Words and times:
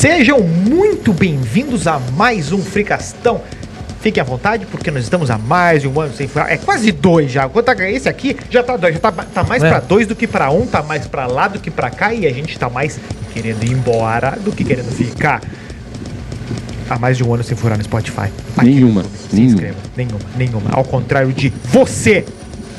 Sejam 0.00 0.40
muito 0.40 1.12
bem-vindos 1.12 1.86
a 1.86 1.98
mais 2.16 2.52
um 2.52 2.62
Fricastão. 2.62 3.42
Fiquem 4.00 4.18
à 4.18 4.24
vontade, 4.24 4.64
porque 4.64 4.90
nós 4.90 5.02
estamos 5.02 5.30
há 5.30 5.36
mais 5.36 5.82
de 5.82 5.88
um 5.88 6.00
ano 6.00 6.14
sem 6.14 6.26
furar. 6.26 6.50
É 6.50 6.56
quase 6.56 6.90
dois 6.90 7.30
já. 7.30 7.44
A 7.44 7.90
esse 7.90 8.08
aqui 8.08 8.34
já 8.48 8.62
tá 8.62 8.78
dois, 8.78 8.94
já 8.94 8.98
tá, 8.98 9.12
tá 9.12 9.44
mais 9.44 9.62
É. 9.62 9.68
pra 9.68 9.78
dois 9.78 10.06
do 10.06 10.16
que 10.16 10.26
pra 10.26 10.50
um, 10.50 10.66
tá 10.66 10.82
mais 10.82 11.06
pra 11.06 11.26
lá 11.26 11.48
do 11.48 11.58
que 11.58 11.70
pra 11.70 11.90
cá, 11.90 12.14
e 12.14 12.26
a 12.26 12.32
gente 12.32 12.58
tá 12.58 12.70
mais 12.70 12.98
querendo 13.34 13.62
ir 13.62 13.72
embora 13.72 14.38
do 14.42 14.52
que 14.52 14.64
querendo 14.64 14.90
ficar. 14.90 15.42
Há 16.88 16.98
mais 16.98 17.18
de 17.18 17.22
um 17.22 17.34
ano 17.34 17.44
sem 17.44 17.54
furar 17.54 17.76
no 17.76 17.84
Spotify. 17.84 18.30
Aqui 18.56 18.70
Nenhuma, 18.70 19.04
nenhuma. 19.30 19.52
inscreva. 19.52 19.76
Nenhuma, 19.94 20.20
nenhuma. 20.34 20.70
Ao 20.72 20.82
contrário 20.82 21.30
de 21.30 21.52
você. 21.64 22.24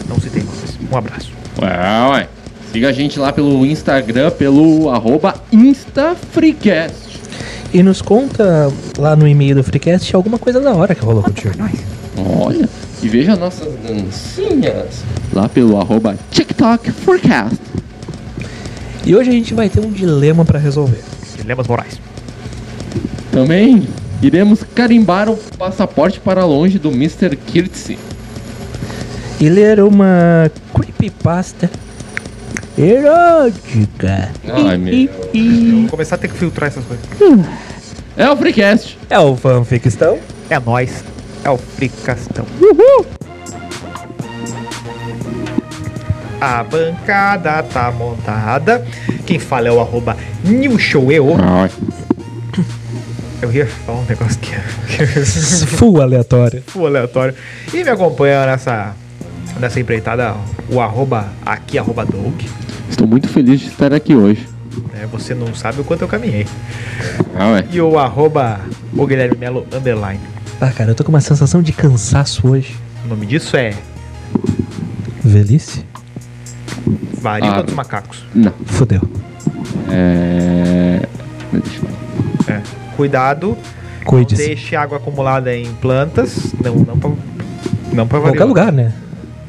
Não 0.10 0.20
se 0.20 0.28
tem 0.32 0.42
nomes. 0.42 0.76
Um 0.92 0.98
abraço. 0.98 1.32
Ué, 1.62 2.10
ué. 2.14 2.28
Siga 2.72 2.90
a 2.90 2.92
gente 2.92 3.20
lá 3.20 3.32
pelo 3.32 3.64
Instagram, 3.64 4.32
pelo 4.32 4.90
arroba 4.90 5.36
InstaFreecast. 5.52 7.11
E 7.74 7.82
nos 7.82 8.02
conta 8.02 8.72
lá 8.98 9.16
no 9.16 9.28
e-mail 9.28 9.56
do 9.56 9.64
Freecast 9.64 10.14
alguma 10.14 10.38
coisa 10.38 10.60
da 10.60 10.74
hora 10.74 10.94
que 10.94 11.04
rolou 11.04 11.24
contigo. 11.24 11.54
Olha, 12.18 12.68
e 13.02 13.08
veja 13.08 13.36
nossas 13.36 13.74
dancinhas 13.76 15.04
lá 15.34 15.48
pelo 15.48 15.80
arroba 15.80 16.18
TikTok 16.32 16.92
Forecast. 16.92 17.58
E 19.06 19.16
hoje 19.16 19.30
a 19.30 19.34
gente 19.34 19.54
vai 19.54 19.70
ter 19.70 19.80
um 19.80 19.90
dilema 19.90 20.44
pra 20.44 20.60
resolver. 20.60 21.02
Dilemas 21.38 21.68
morais. 21.68 22.00
Também 23.32 23.88
iremos 24.22 24.64
carimbar 24.76 25.30
o 25.30 25.38
passaporte 25.58 26.20
para 26.20 26.46
longe 26.46 26.78
do 26.78 26.92
Mr. 26.92 27.36
Kirtzy. 27.36 27.98
E 29.40 29.50
ler 29.50 29.82
uma 29.82 30.52
creepypasta 30.74 31.70
erótica. 32.78 34.30
Ai, 34.48 34.78
meu. 34.78 35.10
Vou 35.82 35.90
começar 35.90 36.16
a 36.16 36.18
ter 36.18 36.28
que 36.30 36.38
filtrar 36.38 36.68
essas 36.70 36.84
coisas. 36.86 37.06
É 38.18 38.30
o 38.30 38.36
Freecast. 38.38 38.98
É 39.10 39.20
o 39.20 39.36
fanficstão? 39.36 40.20
É 40.50 40.60
nóis. 40.60 41.04
É 41.44 41.50
o 41.50 41.58
Fricastão. 41.58 42.46
A 46.40 46.64
bancada 46.64 47.62
tá 47.64 47.92
montada. 47.92 48.86
Quem 49.26 49.38
fala 49.40 49.68
é 49.68 49.72
o 49.72 49.80
arroba 49.80 50.18
newshoweo. 50.44 51.36
Ai, 51.40 51.70
Eu 53.42 53.52
ia 53.52 53.66
falar 53.68 54.00
um 54.00 54.06
negócio 54.06 54.40
que 54.40 54.54
é 54.54 54.60
Full 55.78 56.02
aleatório. 56.02 56.64
full 56.68 56.88
aleatório. 56.88 57.34
E 57.74 57.84
me 57.84 57.90
acompanha 57.90 58.46
nessa, 58.46 58.96
nessa 59.60 59.80
empreitada 59.80 60.36
o 60.70 60.80
arroba 60.80 61.28
aqui, 61.46 61.78
arroba 61.78 62.06
Doug. 62.06 62.42
Estou 62.90 63.08
muito 63.08 63.28
feliz 63.28 63.60
de 63.60 63.68
estar 63.68 63.94
aqui 63.94 64.16
hoje. 64.16 64.48
né? 64.94 65.08
Você 65.12 65.34
não 65.34 65.54
sabe 65.54 65.82
o 65.82 65.84
quanto 65.84 66.02
eu 66.04 66.08
caminhei. 66.08 66.46
Ah, 67.36 67.52
ué. 67.52 67.66
E 67.72 67.80
o 67.82 67.98
arroba 68.00 68.60
o 68.96 69.06
Guilherme 69.06 69.38
Melo 69.38 69.66
underline. 69.74 70.20
Ah, 70.60 70.70
cara, 70.72 70.92
eu 70.92 70.96
tô 70.96 71.04
com 71.04 71.10
uma 71.10 71.22
sensação 71.22 71.62
de 71.62 71.72
cansaço 71.74 72.48
hoje. 72.48 72.76
O 73.06 73.08
nome 73.08 73.26
disso 73.26 73.58
é 73.58 73.74
Velhice? 75.24 75.86
Varíola 77.20 77.60
Ah. 77.60 77.62
dos 77.62 77.74
Macacos. 77.74 78.24
Não. 78.34 78.54
Fudeu. 78.66 79.02
É. 79.90 81.02
É. 82.48 82.62
Cuidado, 82.96 83.58
não 84.12 84.24
deixe 84.24 84.76
água 84.76 84.98
acumulada 84.98 85.56
em 85.56 85.72
plantas. 85.76 86.54
Não, 86.64 86.76
não 86.76 86.98
pra, 86.98 87.12
não 87.94 88.08
pra 88.08 88.20
Em 88.20 88.22
qualquer 88.22 88.44
lugar, 88.46 88.72
né? 88.72 88.92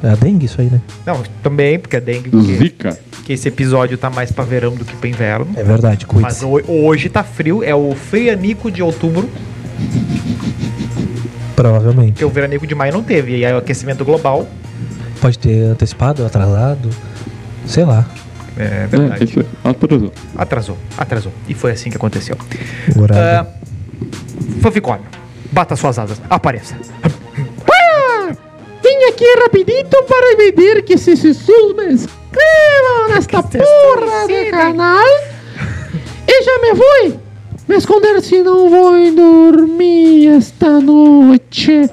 É 0.03 0.08
a 0.11 0.14
dengue 0.17 0.47
isso 0.47 0.61
aí, 0.61 0.69
né? 0.69 0.81
Não, 1.06 1.22
também, 1.42 1.78
porque 1.78 1.97
é 1.97 2.00
dengue, 2.00 2.28
porque, 2.31 2.56
Zica. 2.56 2.98
que 3.25 3.33
esse 3.33 3.47
episódio 3.48 3.96
tá 3.96 4.11
mais 4.11 4.33
pra 4.33 4.42
verão 4.45 4.74
do 4.74 4.85
que 4.85 4.96
pra 4.96 5.08
inverno. 5.08 5.46
É 5.57 5.63
verdade, 5.63 6.07
Mas 6.13 6.39
cuide-se. 6.42 6.45
ho- 6.45 6.85
hoje 6.86 7.08
tá 7.08 7.23
frio, 7.23 7.63
é 7.63 7.74
o 7.74 7.95
frianico 7.95 8.70
de 8.70 8.83
outubro, 8.83 9.30
Provavelmente. 11.55 12.13
porque 12.13 12.24
o 12.24 12.30
veranico 12.30 12.67
de 12.67 12.74
maio 12.74 12.92
não 12.92 13.02
teve. 13.02 13.36
E 13.39 13.45
aí 13.46 13.52
o 13.52 13.58
aquecimento 13.58 14.05
global, 14.05 14.46
Pode 15.20 15.39
ter 15.39 15.63
antecipado, 15.67 16.27
atrasado. 16.27 16.90
Sei 17.64 17.84
lá. 17.84 18.05
é 18.58 18.64
É, 18.64 18.86
verdade, 18.89 19.23
aí. 19.39 19.46
Atrasou. 19.70 20.13
atrasou, 20.36 20.79
atrasou. 20.98 21.33
E 21.48 21.55
foi 21.55 21.70
assim 21.70 21.90
que 21.90 21.96
aconteceu. 21.96 22.36
Fanficórnio, 24.61 25.07
bata 25.52 25.77
suas 25.77 25.96
asas, 25.98 26.20
apareça. 26.29 26.74
Aqui 29.22 29.40
rapidito 29.40 30.02
para 30.02 30.36
pedir 30.36 30.83
que 30.83 30.98
se 30.98 31.14
sussurros 31.14 31.77
me 31.77 31.92
inscrevam 31.92 33.08
nesta 33.08 33.40
porra 33.40 34.27
de 34.27 34.50
canal. 34.50 35.06
E 36.27 36.42
já 36.42 36.58
me 36.58 36.72
vou 36.72 37.20
me 37.68 37.77
esconder 37.77 38.20
se 38.20 38.42
não 38.42 38.68
vou 38.68 38.94
dormir 39.12 40.27
esta 40.27 40.80
noite. 40.80 41.88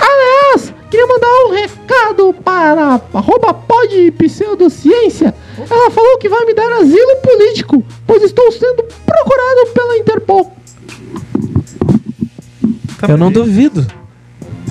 Aliás, 0.00 0.72
queria 0.88 1.08
mandar 1.08 1.44
um 1.46 1.50
recado 1.50 2.32
para 2.34 3.00
arroba 3.12 3.52
pod 3.52 4.12
pseudociência. 4.12 5.34
Ela 5.58 5.90
falou 5.90 6.18
que 6.18 6.28
vai 6.28 6.44
me 6.44 6.54
dar 6.54 6.72
asilo 6.74 7.16
político, 7.20 7.84
pois 8.06 8.22
estou 8.22 8.52
sendo 8.52 8.84
procurado 9.04 9.72
pela 9.74 9.98
Interpol. 9.98 10.56
eu 13.08 13.16
não 13.16 13.32
duvido. 13.32 13.84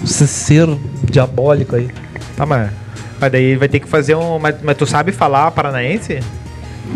Você 0.02 0.28
ser 0.28 0.70
diabólico 1.12 1.76
aí. 1.76 1.90
Tá, 2.36 2.46
mas, 2.46 2.72
mas 3.20 3.32
daí 3.32 3.56
vai 3.56 3.68
ter 3.68 3.80
que 3.80 3.88
fazer 3.88 4.16
um. 4.16 4.40
Mas, 4.40 4.56
mas 4.62 4.78
tu 4.78 4.86
sabe 4.86 5.12
falar 5.12 5.52
paranaense? 5.52 6.20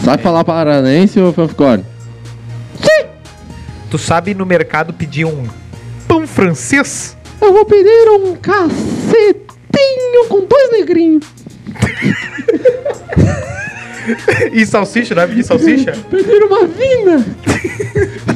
Sabe 0.04 0.22
falar 0.22 0.44
paranense 0.44 1.20
ou 1.20 1.34
fanficórnio? 1.34 1.86
Tu 3.90 3.98
sabe 3.98 4.36
no 4.36 4.46
mercado 4.46 4.94
pedir 4.94 5.26
um 5.26 5.48
pão 6.08 6.28
francês? 6.28 7.18
Eu 7.42 7.52
vou 7.52 7.66
pedir 7.66 8.08
um 8.10 8.36
cacetinho 8.36 10.26
com 10.30 10.46
dois 10.46 10.72
negrinhos. 10.72 11.26
E 14.52 14.66
salsicha, 14.66 15.14
não 15.14 15.22
é 15.22 15.28
pedir 15.28 15.44
salsicha? 15.44 15.94
Pedir 16.10 16.42
uma 16.42 16.66
vina. 16.66 17.24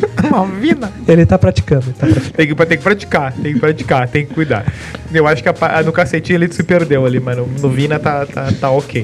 Uma 0.30 0.46
vina. 0.46 0.92
Ele 1.08 1.26
tá 1.26 1.38
praticando, 1.38 1.86
ele 1.88 1.94
tá 1.94 2.06
praticando. 2.08 2.32
Tem 2.34 2.48
que, 2.48 2.56
tem 2.56 2.78
que 2.78 2.84
praticar, 2.84 3.34
tem 3.34 3.54
que 3.54 3.60
praticar, 3.60 4.08
tem 4.08 4.26
que 4.26 4.34
cuidar. 4.34 4.66
Eu 5.14 5.28
acho 5.28 5.44
que 5.44 5.50
a 5.50 5.54
pa- 5.54 5.82
no 5.84 5.92
cacetinho 5.92 6.38
ele 6.38 6.52
se 6.54 6.64
perdeu 6.64 7.06
ali, 7.06 7.20
mano. 7.20 7.48
No 7.62 7.70
Vina 7.70 8.00
tá, 8.00 8.26
tá, 8.26 8.50
tá 8.60 8.70
ok. 8.72 9.04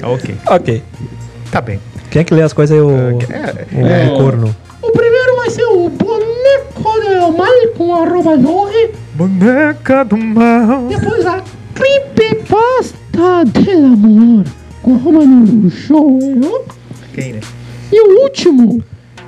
Tá 0.00 0.08
ok. 0.08 0.34
Ok. 0.46 0.82
Tá 1.50 1.60
bem. 1.60 1.80
Quem 2.10 2.20
é 2.20 2.24
que 2.24 2.34
lê 2.34 2.42
as 2.42 2.52
coisas 2.52 2.76
aí? 2.76 2.82
O, 2.82 2.90
É, 3.30 3.80
o 3.82 3.86
é. 3.86 4.08
corno. 4.16 4.54
O 4.82 4.90
primeiro 4.92 5.36
vai 5.36 5.50
ser 5.50 5.64
o 5.64 5.88
boneco 5.88 7.00
del 7.00 7.32
mal 7.32 7.68
com 7.76 7.94
arroba 7.94 8.38
Jorge. 8.40 8.90
boneca 9.14 10.04
do 10.04 10.16
mal. 10.16 10.86
Depois 10.88 11.26
a 11.26 11.42
creepypasta 11.74 13.44
del 13.52 13.84
amor 13.86 14.44
com 14.82 14.94
arroba 14.94 15.24
no 15.24 15.70
show. 15.70 16.18
Quem, 17.14 17.34
né? 17.34 17.40
E 17.92 18.00
o 18.00 18.22
último, 18.22 18.82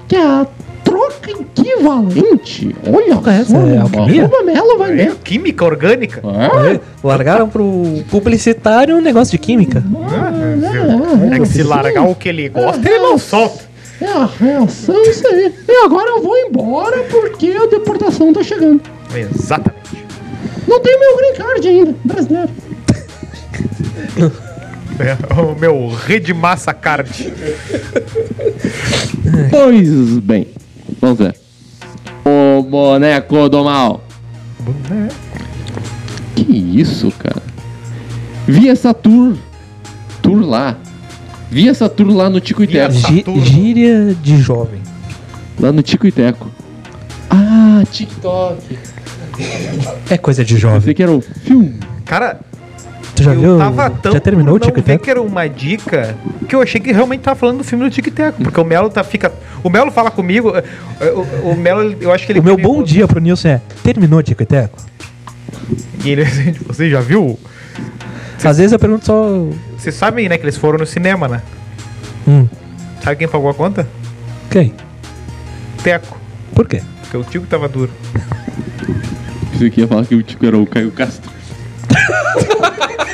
que 0.09 0.17
é 0.17 0.23
a 0.23 0.47
troca 0.83 1.31
equivalente. 1.31 2.75
Olha 2.87 3.21
é 3.31 3.41
essa? 3.41 3.51
só, 3.53 3.59
É 3.67 3.77
alquimia? 3.79 4.31
Melo 4.45 4.79
vai 4.79 4.91
É, 4.93 4.95
ler. 4.95 5.15
química 5.17 5.65
orgânica? 5.65 6.23
Ah, 6.25 6.81
Largaram 7.05 7.49
pro 7.49 8.03
publicitário 8.11 8.97
um 8.97 9.01
negócio 9.03 9.33
de 9.33 9.39
química. 9.39 9.83
Ah, 10.11 11.35
É 11.35 11.39
que 11.39 11.47
se 11.47 11.63
largar 11.63 12.09
o 12.09 12.15
que 12.15 12.29
ele 12.31 12.49
gosta, 12.49 12.89
ele 12.89 12.99
não 13.01 13.19
solta. 13.19 13.69
É 14.01 14.07
a 14.07 14.27
reação, 14.27 15.03
isso 15.03 15.27
aí. 15.27 15.53
E 15.69 15.85
agora 15.85 16.09
eu 16.11 16.23
vou 16.23 16.37
embora 16.39 17.03
porque 17.11 17.51
a 17.51 17.67
deportação 17.67 18.33
tá 18.33 18.43
chegando. 18.43 18.81
Exatamente. 19.15 20.07
Não 20.69 20.81
tem 20.81 20.99
meu 21.01 21.17
green 21.17 21.35
card 21.35 21.69
ainda, 21.69 21.95
brasileiro. 22.05 22.51
É, 25.01 25.17
o 25.41 25.55
meu 25.59 25.89
Rede 25.89 26.35
Massa 26.35 26.73
Card. 26.75 27.33
Pois 29.51 30.19
bem, 30.19 30.49
vamos 31.01 31.19
ver. 31.19 31.35
O 32.25 32.63
boneco 32.63 33.49
do 33.49 33.65
mal. 33.65 34.03
Que 36.35 36.81
isso, 36.81 37.11
cara? 37.19 37.43
Vi 38.47 38.69
essa 38.69 38.93
tour. 38.93 39.37
Tour 40.23 40.41
lá. 40.41 40.77
Vi 41.51 41.69
essa 41.69 41.89
tour 41.89 42.09
lá 42.15 42.29
no 42.29 42.41
Tico 42.41 42.63
e 42.63 42.67
Teco. 42.67 43.41
gíria 43.41 44.15
de 44.23 44.37
jovem. 44.39 44.81
Lá 45.59 45.73
no 45.73 45.83
Tico 45.83 46.07
e 46.07 46.13
Teco. 46.13 46.51
Ah, 47.31 47.83
TikTok. 47.91 48.79
É 50.11 50.19
coisa 50.19 50.45
de 50.45 50.55
Eu 50.55 50.61
jovem. 50.61 50.81
sei 50.81 50.95
que 50.95 51.03
era 51.03 51.13
o 51.13 51.21
filme. 51.21 51.79
Cara, 52.05 52.41
Tu 53.19 53.25
já 53.25 53.35
eu 53.35 53.41
viu? 53.41 53.59
tava 53.59 53.91
tão 53.91 54.13
Já 54.13 54.21
terminou 54.21 54.55
o 54.55 54.59
e 54.59 54.99
que 54.99 55.11
era 55.11 55.21
uma 55.21 55.49
dica 55.49 56.17
que 56.49 56.55
eu 56.55 56.63
achei 56.63 56.81
que 56.81 56.93
realmente 56.93 57.21
tava 57.21 57.37
falando 57.37 57.59
do 57.59 57.65
filme 57.65 57.85
do 57.85 57.91
Tic 57.91 58.07
e 58.07 58.11
Teco. 58.11 58.43
Porque 58.43 58.61
o 58.61 58.65
Melo 58.65 58.89
tá, 58.91 59.03
fica. 59.05 59.33
O 59.63 59.69
Melo 59.69 59.91
fala 59.91 60.11
comigo. 60.11 60.53
eh, 60.57 60.65
O, 61.43 61.51
o 61.51 61.57
Melo, 61.57 61.97
eu 62.01 62.13
acho 62.13 62.25
que 62.25 62.33
ele. 62.33 62.41
O 62.41 62.43
meu 62.45 62.57
me- 62.57 62.63
bom 62.63 62.83
dia 62.83 63.07
pro 63.09 63.21
Nilson 63.21 63.49
é: 63.49 63.61
terminou 63.83 64.23
Tico 64.23 64.43
e 64.43 64.47
Teco? 64.47 64.79
E 66.05 66.11
ele 66.11 66.25
você 66.67 66.89
já 66.89 67.01
viu? 67.01 67.39
Às 68.45 68.57
vezes 68.59 68.73
eu 68.73 68.79
pergunto 68.79 69.05
só. 69.07 69.47
Vocês 69.77 69.95
sabem, 69.95 70.29
né, 70.29 70.39
que 70.39 70.45
eles 70.45 70.57
foram 70.57 70.79
no 70.79 70.87
cinema, 70.87 71.27
né? 71.29 71.43
Hum, 72.27 72.47
Sabe 73.03 73.17
quem 73.17 73.29
pagou 73.29 73.51
a 73.51 73.55
conta? 73.55 73.87
Quem? 74.51 74.73
Teco. 75.83 76.17
Por 76.55 76.67
quê? 76.69 76.83
Porque 77.03 77.17
o 77.17 77.25
Tico 77.25 77.47
tava 77.47 77.69
duro. 77.69 77.91
Você 79.53 79.71
que 79.71 79.81
ia 79.81 79.89
falar 79.89 80.05
que 80.07 80.15
o 80.15 80.23
Tico 80.23 80.47
era 80.47 80.57
o 80.57 80.65
Caio 80.67 80.93
Castro. 80.93 81.31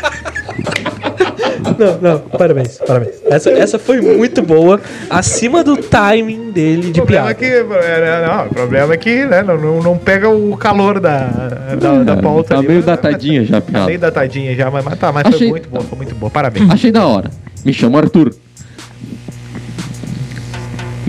Não, 1.78 1.98
não, 2.00 2.18
parabéns, 2.20 2.78
parabéns. 2.86 3.14
Essa, 3.24 3.50
essa 3.50 3.78
foi 3.78 4.00
muito 4.00 4.42
boa, 4.42 4.80
acima 5.10 5.64
do 5.64 5.76
timing 5.76 6.50
dele 6.52 6.92
de 6.92 7.00
problema 7.00 7.26
piada. 7.26 7.30
é 7.30 7.34
que. 7.34 7.44
é, 7.86 8.26
Não, 8.26 8.46
o 8.46 8.48
problema 8.50 8.94
é 8.94 8.96
que 8.96 9.24
né, 9.24 9.42
não, 9.42 9.82
não, 9.82 9.96
pega 9.98 10.28
o 10.28 10.56
calor 10.56 11.00
da, 11.00 11.26
da, 11.80 12.02
da 12.04 12.16
pauta. 12.18 12.50
tá 12.50 12.58
ali, 12.58 12.66
meio 12.68 12.78
mas- 12.78 12.86
datadinha 12.86 13.44
já 13.44 13.58
a 13.58 13.60
Tá 13.60 13.66
piada. 13.70 13.86
meio 13.86 13.98
datadinha 13.98 14.54
já, 14.54 14.70
mas, 14.70 14.84
mas 14.84 14.98
tá, 14.98 15.10
mas 15.10 15.24
Achei- 15.26 15.38
foi 15.38 15.50
muito 15.50 15.68
boa, 15.68 15.82
foi 15.82 15.96
muito 15.96 16.14
boa. 16.14 16.30
Parabéns. 16.30 16.70
Achei 16.70 16.92
da 16.92 17.06
hora. 17.06 17.30
Me 17.64 17.72
chamo 17.72 17.96
Arthur. 17.98 18.34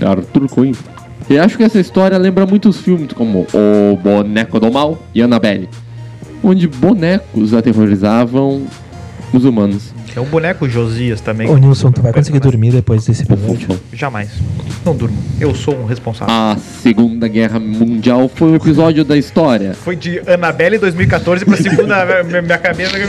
Arthur 0.04 0.48
Coimbra. 0.48 0.80
E 1.28 1.38
acho 1.38 1.56
que 1.56 1.64
essa 1.64 1.78
história 1.80 2.16
lembra 2.18 2.46
muitos 2.46 2.78
filmes 2.80 3.12
como 3.12 3.46
O 3.52 3.96
Boneco 3.96 4.60
do 4.60 4.70
Mal 4.70 4.98
e 5.14 5.20
Annabelle, 5.22 5.68
onde 6.42 6.68
bonecos 6.68 7.52
aterrorizavam 7.52 8.62
os 9.36 9.44
humanos. 9.44 9.92
É 10.14 10.20
um 10.20 10.24
boneco 10.24 10.68
Josias 10.68 11.20
também. 11.20 11.48
Ô 11.48 11.56
Nilson, 11.56 11.92
tu 11.92 12.00
vai 12.02 12.12
conseguir 12.12 12.38
mais- 12.38 12.50
dormir 12.50 12.70
depois 12.72 13.04
desse 13.04 13.22
episódio? 13.22 13.68
Jamais. 13.92 14.30
Não 14.84 14.96
durmo. 14.96 15.16
Eu 15.40 15.54
sou 15.54 15.74
um 15.76 15.84
responsável. 15.84 16.32
A 16.34 16.56
Segunda 16.82 17.28
Guerra 17.28 17.58
Mundial 17.58 18.30
foi 18.34 18.48
um 18.52 18.54
episódio 18.54 19.04
da 19.04 19.16
história. 19.16 19.74
Foi 19.74 19.94
de 19.96 20.20
Annabelle 20.26 20.78
2014 20.78 21.44
pra 21.44 21.56
segunda. 21.56 22.04
minha, 22.24 22.42
minha 22.42 22.58
cabeça. 22.58 22.96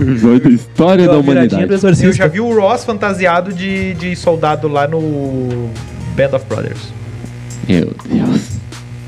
Episódio 0.00 0.40
da 0.44 0.50
história 0.50 1.06
da 1.06 1.18
humanidade. 1.18 1.66
Eu 2.02 2.12
já 2.12 2.26
vi 2.26 2.40
o 2.40 2.54
Ross 2.54 2.84
fantasiado 2.84 3.52
de, 3.52 3.94
de 3.94 4.14
soldado 4.14 4.68
lá 4.68 4.86
no 4.86 5.70
Band 6.16 6.36
of 6.36 6.44
Brothers. 6.46 6.92
Meu 7.68 7.92
Deus. 8.08 8.58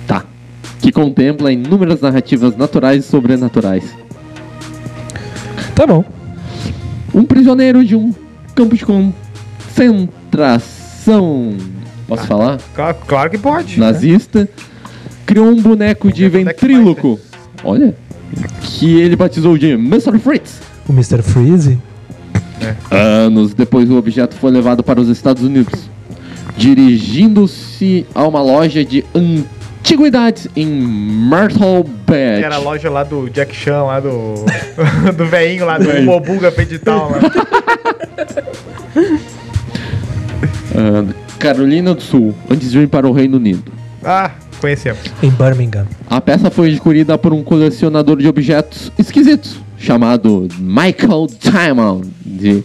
Tá. 0.06 0.24
Que 0.80 0.90
contempla 0.90 1.52
inúmeras 1.52 2.00
narrativas 2.00 2.56
naturais 2.56 3.04
e 3.04 3.08
sobrenaturais. 3.08 3.84
Tá 5.80 5.86
bom. 5.86 6.04
Um 7.14 7.24
prisioneiro 7.24 7.82
de 7.82 7.96
um 7.96 8.14
campo 8.54 8.76
de 8.76 8.84
concentração. 8.84 11.56
Posso 12.06 12.26
falar? 12.26 12.58
Claro, 12.74 12.98
claro 13.06 13.30
que 13.30 13.38
pode. 13.38 13.80
Nazista. 13.80 14.46
Criou 15.24 15.46
um 15.46 15.56
boneco 15.56 16.12
de 16.12 16.28
ventríloco. 16.28 17.18
Olha. 17.64 17.96
Que 18.60 19.00
ele 19.00 19.16
batizou 19.16 19.56
de 19.56 19.70
Mr. 19.70 20.18
Fritz. 20.18 20.60
O 20.86 20.92
Mr. 20.92 21.22
Freeze. 21.22 21.78
Anos 22.90 23.54
depois, 23.54 23.88
o 23.88 23.96
objeto 23.96 24.36
foi 24.36 24.50
levado 24.50 24.82
para 24.82 25.00
os 25.00 25.08
Estados 25.08 25.42
Unidos, 25.42 25.88
dirigindo-se 26.58 28.04
a 28.14 28.28
uma 28.28 28.42
loja 28.42 28.84
de 28.84 29.02
antiguidades 29.90 30.46
em 30.54 30.66
Myrtle 30.66 31.84
Que 31.84 32.12
Beach. 32.12 32.44
era 32.44 32.54
a 32.54 32.58
loja 32.58 32.88
lá 32.88 33.02
do 33.02 33.28
Jack 33.28 33.54
Chan, 33.54 33.82
lá 33.82 33.98
do. 33.98 34.34
do 35.16 35.26
veinho 35.26 35.66
lá, 35.66 35.78
do. 35.78 36.02
Mobuga 36.02 36.52
Pedital 36.52 37.10
lá. 37.10 37.19
Ah, 40.72 41.04
Carolina 41.38 41.94
do 41.94 42.00
Sul, 42.00 42.32
antes 42.48 42.70
de 42.70 42.78
vir 42.78 42.88
para 42.88 43.06
o 43.06 43.12
Reino 43.12 43.38
Unido. 43.38 43.72
Ah, 44.04 44.31
conhecemos. 44.60 45.00
Em 45.20 45.28
Birmingham. 45.28 45.84
A 46.08 46.20
peça 46.20 46.48
foi 46.48 46.70
adquirida 46.70 47.19
por 47.19 47.32
um 47.32 47.42
colecionador 47.42 48.19
de 48.19 48.28
objetos 48.28 48.90
esquisitos, 48.96 49.58
chamado 49.76 50.46
Michael 50.58 51.26
Diamond, 51.40 52.08
de 52.25 52.62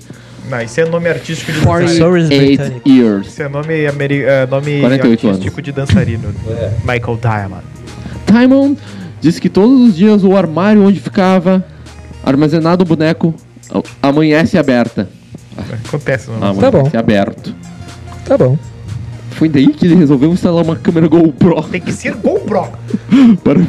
Não, 0.50 0.62
isso 0.62 0.80
é 0.80 0.86
nome 0.86 1.10
artístico 1.10 1.52
de 1.52 1.60
dançarino. 1.60 1.90
Sorry. 1.98 2.22
48 2.28 2.46
britânico. 2.58 2.90
years. 2.90 3.28
Isso 3.28 3.42
é 3.44 3.50
nome, 3.50 3.88
ameri... 3.88 4.24
é, 4.24 4.46
nome 4.46 4.80
48 4.82 5.28
artístico 5.28 5.62
de 5.62 5.72
dançarino. 5.72 6.34
Michael 6.82 7.20
Diamond. 7.22 7.64
Diamond 8.28 8.78
disse 9.22 9.42
que 9.42 9.50
todos 9.50 9.90
os 9.90 9.96
dias 9.96 10.24
o 10.24 10.36
armário 10.36 10.84
onde 10.84 11.00
ficava 11.00 11.66
armazenado 12.24 12.84
o 12.84 12.86
boneco 12.86 13.34
amanhece 14.02 14.58
aberta. 14.58 15.10
Acontece, 15.88 16.30
não. 16.30 16.38
Amanhece 16.38 16.60
Tá 16.62 16.72
bom. 16.72 16.90
aberto. 16.98 17.56
Tá 18.26 18.38
bom. 18.38 18.58
Foi 19.32 19.50
daí 19.50 19.68
que 19.68 19.86
ele 19.86 19.96
resolveu 19.96 20.32
instalar 20.32 20.64
uma 20.64 20.76
câmera 20.78 21.08
GoPro 21.08 21.62
Tem 21.64 21.82
que 21.82 21.92
ser 21.92 22.14
GoPro. 22.16 22.68
para 23.44 23.60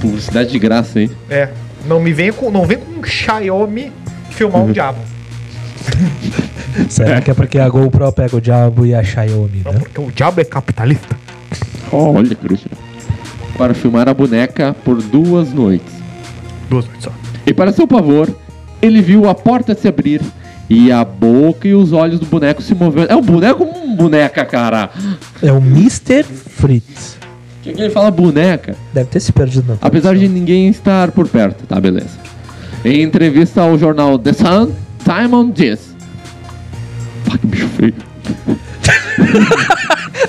publicidade 0.00 0.50
de 0.50 0.58
graça, 0.58 1.00
hein? 1.00 1.10
É. 1.28 1.48
Não 1.86 2.00
me 2.00 2.12
vem 2.12 2.32
com. 2.32 2.50
Não 2.50 2.66
vem 2.66 2.78
com 2.78 3.00
um 3.00 3.04
Xiaomi 3.04 3.92
filmar 4.38 4.62
Uhum. 4.62 4.68
um 4.68 4.72
diabo. 4.72 4.98
Será 6.88 7.20
que 7.20 7.30
é 7.30 7.34
porque 7.34 7.58
a 7.58 7.68
GoPro 7.68 8.12
pega 8.12 8.36
o 8.36 8.40
diabo 8.40 8.86
e 8.86 8.94
a 8.94 9.02
Xiaomi, 9.02 9.62
né? 9.64 9.72
porque 9.78 10.00
o 10.00 10.10
diabo 10.12 10.40
é 10.40 10.44
capitalista. 10.44 11.16
Olha, 11.92 12.34
Cristian. 12.34 12.70
Para 13.56 13.74
filmar 13.74 14.08
a 14.08 14.14
boneca 14.14 14.74
por 14.84 15.02
duas 15.02 15.52
noites. 15.52 15.92
Duas 16.70 16.84
vezes 16.86 17.04
só. 17.04 17.10
E 17.46 17.52
para 17.52 17.72
seu 17.72 17.86
pavor, 17.86 18.28
ele 18.80 19.00
viu 19.00 19.28
a 19.28 19.34
porta 19.34 19.74
se 19.74 19.88
abrir 19.88 20.20
e 20.70 20.92
a 20.92 21.04
boca 21.04 21.66
e 21.66 21.74
os 21.74 21.92
olhos 21.92 22.20
do 22.20 22.26
boneco 22.26 22.62
se 22.62 22.74
movendo. 22.74 23.10
É 23.10 23.16
um 23.16 23.22
boneco 23.22 23.64
ou 23.64 23.84
um 23.84 23.96
boneca, 23.96 24.44
cara? 24.44 24.90
É 25.42 25.50
o 25.50 25.56
Mr. 25.58 26.22
Fritz. 26.24 27.16
Que 27.62 27.72
que 27.72 27.80
ele 27.82 27.90
fala 27.90 28.10
boneca? 28.10 28.76
Deve 28.92 29.08
ter 29.08 29.18
se 29.20 29.32
perdido 29.32 29.66
na 29.72 29.78
Apesar 29.80 30.14
de 30.14 30.28
ninguém 30.28 30.68
estar 30.68 31.10
por 31.10 31.26
perto, 31.26 31.66
tá, 31.66 31.80
beleza. 31.80 32.27
Em 32.84 33.02
entrevista 33.02 33.60
ao 33.60 33.76
jornal 33.76 34.18
The 34.18 34.32
Sun, 34.32 34.72
Diamond 35.04 35.52
diz: 35.52 35.94
Pá, 37.26 37.36
que 37.38 37.46
bicho 37.46 37.68
feio. 37.68 37.94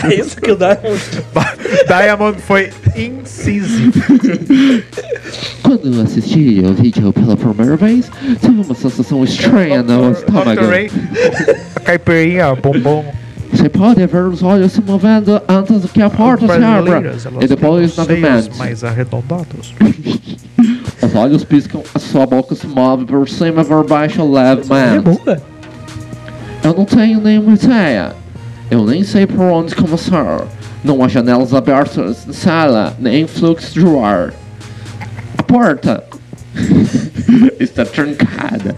É 0.03 0.15
isso 0.15 0.37
que 0.37 0.51
o 0.51 0.55
Diamond... 0.55 0.99
Diamond 1.87 2.41
foi 2.41 2.71
incisivo. 2.95 3.91
Quando 5.61 5.93
eu 5.93 6.01
assisti 6.01 6.63
ao 6.65 6.73
vídeo 6.73 7.13
pela 7.13 7.37
primeira 7.37 7.75
vez, 7.75 8.09
tive 8.41 8.61
uma 8.61 8.73
sensação 8.73 9.23
estranha 9.23 9.83
no 9.83 10.11
estômago. 10.11 10.61
A 11.75 11.79
caipirinha, 11.81 12.55
bombom. 12.55 13.05
Você 13.51 13.67
pode 13.67 14.05
ver 14.05 14.23
os 14.25 14.43
olhos 14.43 14.71
se 14.71 14.81
movendo 14.81 15.41
antes 15.47 15.91
que 15.91 16.01
a 16.01 16.09
porta 16.09 16.45
se 16.45 16.63
abra. 16.63 17.15
E 17.41 17.47
depois 17.47 17.95
novamente. 17.97 18.57
mais 18.57 18.83
arredondados. 18.83 19.73
Os 21.09 21.15
olhos 21.15 21.43
piscam, 21.43 21.81
a 21.93 21.97
sua 21.99 22.25
boca 22.27 22.53
se 22.53 22.67
move 22.67 23.05
por 23.05 23.27
cima 23.27 23.61
e 23.61 23.65
por 23.65 23.83
baixo 23.87 24.21
É 24.21 24.53
levemente. 24.53 25.01
boa. 25.01 25.41
Eu 26.63 26.73
não 26.75 26.85
tenho 26.85 27.19
nenhuma 27.19 27.53
ideia. 27.55 28.13
Eu 28.69 28.85
nem 28.85 29.03
sei 29.03 29.25
por 29.25 29.41
onde 29.41 29.75
começar. 29.75 30.41
Não 30.83 31.03
há 31.03 31.07
janelas 31.07 31.51
abertas 31.53 32.25
na 32.27 32.33
sala, 32.33 32.95
nem 32.99 33.25
fluxo 33.25 33.73
de 33.73 33.85
ar. 33.97 34.33
A 35.37 35.41
porta 35.43 36.03
está 37.59 37.83
trancada 37.85 38.75